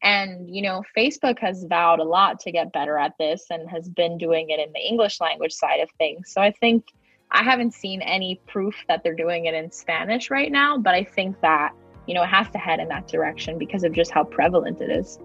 And, 0.02 0.54
you 0.54 0.64
know, 0.64 0.84
Facebook 0.98 1.38
has 1.40 1.66
vowed 1.70 2.00
a 2.00 2.04
lot 2.04 2.40
to 2.42 2.52
get 2.52 2.74
better 2.74 2.98
at 2.98 3.14
this 3.20 3.46
and 3.52 3.70
has 3.70 3.88
been 3.88 4.18
doing 4.18 4.50
it 4.50 4.60
in 4.60 4.74
the 4.74 4.80
English 4.80 5.22
language 5.22 5.54
side 5.54 5.80
of 5.80 5.90
things. 6.00 6.32
So 6.32 6.42
I 6.42 6.52
think 6.52 6.86
I 7.32 7.44
haven't 7.44 7.74
seen 7.74 8.02
any 8.02 8.42
proof 8.48 8.76
that 8.88 9.04
they're 9.04 9.16
doing 9.16 9.46
it 9.46 9.54
in 9.54 9.72
Spanish 9.72 10.32
right 10.32 10.52
now, 10.52 10.78
but 10.78 10.96
I 10.96 11.04
think 11.04 11.40
that, 11.42 11.74
you 12.08 12.16
know, 12.16 12.24
it 12.24 12.30
has 12.30 12.50
to 12.52 12.58
head 12.58 12.80
in 12.80 12.88
that 12.88 13.08
direction 13.08 13.60
because 13.60 13.84
of 13.84 13.92
just 13.92 14.10
how 14.12 14.24
prevalent 14.24 14.82
it 14.82 14.90
is. 14.90 15.20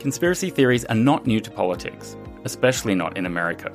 Conspiracy 0.00 0.50
theories 0.50 0.84
are 0.86 0.94
not 0.94 1.26
new 1.26 1.40
to 1.40 1.50
politics, 1.50 2.16
especially 2.48 2.94
not 2.94 3.16
in 3.16 3.26
America. 3.26 3.70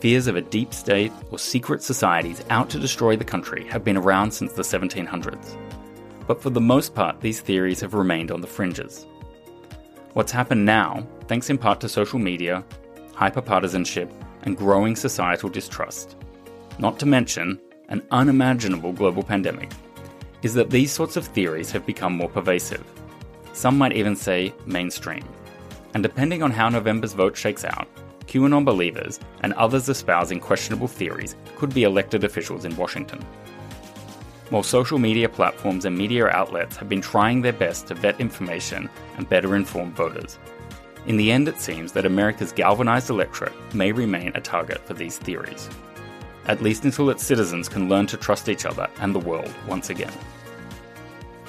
Fears 0.00 0.26
of 0.26 0.36
a 0.36 0.42
deep 0.42 0.74
state 0.74 1.12
or 1.30 1.38
secret 1.38 1.82
societies 1.82 2.44
out 2.50 2.68
to 2.70 2.78
destroy 2.78 3.16
the 3.16 3.24
country 3.24 3.64
have 3.68 3.84
been 3.84 3.96
around 3.96 4.30
since 4.30 4.52
the 4.52 4.62
1700s 4.62 5.56
but 6.26 6.40
for 6.40 6.50
the 6.50 6.60
most 6.60 6.94
part, 6.94 7.20
these 7.20 7.40
theories 7.40 7.80
have 7.80 7.94
remained 7.94 8.30
on 8.30 8.40
the 8.40 8.46
fringes. 8.46 9.06
What's 10.14 10.32
happened 10.32 10.64
now, 10.64 11.06
thanks 11.26 11.50
in 11.50 11.58
part 11.58 11.80
to 11.80 11.88
social 11.88 12.18
media, 12.18 12.64
hyperpartisanship, 13.12 14.10
and 14.42 14.56
growing 14.56 14.96
societal 14.96 15.48
distrust, 15.48 16.16
not 16.78 16.98
to 16.98 17.06
mention 17.06 17.60
an 17.88 18.02
unimaginable 18.10 18.92
global 18.92 19.22
pandemic, 19.22 19.70
is 20.42 20.54
that 20.54 20.70
these 20.70 20.92
sorts 20.92 21.16
of 21.16 21.26
theories 21.26 21.70
have 21.70 21.86
become 21.86 22.14
more 22.16 22.28
pervasive. 22.28 22.84
Some 23.52 23.78
might 23.78 23.92
even 23.92 24.16
say 24.16 24.54
mainstream. 24.66 25.24
And 25.94 26.02
depending 26.02 26.42
on 26.42 26.50
how 26.50 26.68
November's 26.68 27.12
vote 27.12 27.36
shakes 27.36 27.64
out, 27.64 27.88
QAnon 28.26 28.64
believers 28.64 29.20
and 29.40 29.52
others 29.54 29.88
espousing 29.88 30.40
questionable 30.40 30.88
theories 30.88 31.36
could 31.56 31.72
be 31.72 31.84
elected 31.84 32.24
officials 32.24 32.64
in 32.64 32.76
Washington 32.76 33.24
while 34.50 34.62
social 34.62 34.98
media 34.98 35.28
platforms 35.28 35.84
and 35.84 35.96
media 35.96 36.28
outlets 36.28 36.76
have 36.76 36.88
been 36.88 37.00
trying 37.00 37.42
their 37.42 37.52
best 37.52 37.88
to 37.88 37.94
vet 37.94 38.20
information 38.20 38.88
and 39.16 39.28
better 39.28 39.56
inform 39.56 39.92
voters. 39.92 40.38
In 41.06 41.16
the 41.16 41.32
end, 41.32 41.48
it 41.48 41.60
seems 41.60 41.92
that 41.92 42.06
America's 42.06 42.52
galvanized 42.52 43.10
electorate 43.10 43.52
may 43.74 43.92
remain 43.92 44.32
a 44.34 44.40
target 44.40 44.86
for 44.86 44.94
these 44.94 45.18
theories, 45.18 45.68
at 46.46 46.62
least 46.62 46.84
until 46.84 47.10
its 47.10 47.24
citizens 47.24 47.68
can 47.68 47.88
learn 47.88 48.06
to 48.06 48.16
trust 48.16 48.48
each 48.48 48.64
other 48.64 48.88
and 49.00 49.14
the 49.14 49.18
world 49.18 49.52
once 49.66 49.90
again. 49.90 50.12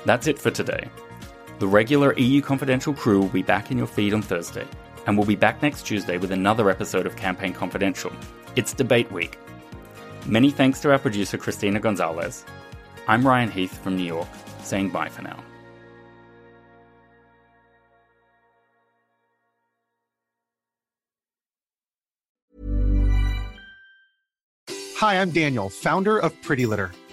That's 0.06 0.28
it 0.28 0.40
for 0.40 0.52
today. 0.52 0.90
The 1.58 1.68
regular 1.68 2.14
EU 2.20 2.42
Confidential 2.42 2.94
crew 2.94 3.22
will 3.22 3.30
be 3.30 3.42
back 3.42 3.72
in 3.72 3.78
your 3.78 3.88
feed 3.88 4.14
on 4.14 4.22
Thursday, 4.22 4.68
and 5.08 5.18
we'll 5.18 5.26
be 5.26 5.38
back 5.38 5.62
next 5.62 5.84
Tuesday 5.84 6.18
with 6.18 6.34
another 6.34 6.70
episode 6.70 7.06
of 7.06 7.16
Campaign 7.16 7.54
Confidential. 7.54 8.12
It's 8.58 8.74
debate 8.74 9.10
week. 9.10 9.38
Many 10.26 10.52
thanks 10.52 10.82
to 10.82 10.92
our 10.92 11.00
producer 11.00 11.38
Christina 11.38 11.80
Gonzalez, 11.80 12.44
I'm 13.08 13.26
Ryan 13.26 13.50
Heath 13.50 13.82
from 13.82 13.96
New 13.96 14.04
York, 14.04 14.28
saying 14.64 14.90
bye 14.90 15.08
for 15.08 15.22
now. 15.22 15.42
Hi, 24.98 25.22
I'm 25.22 25.32
Daniel, 25.32 25.70
founder 25.70 26.18
of 26.18 26.34
Pretty 26.42 26.66
Litter. 26.66 26.92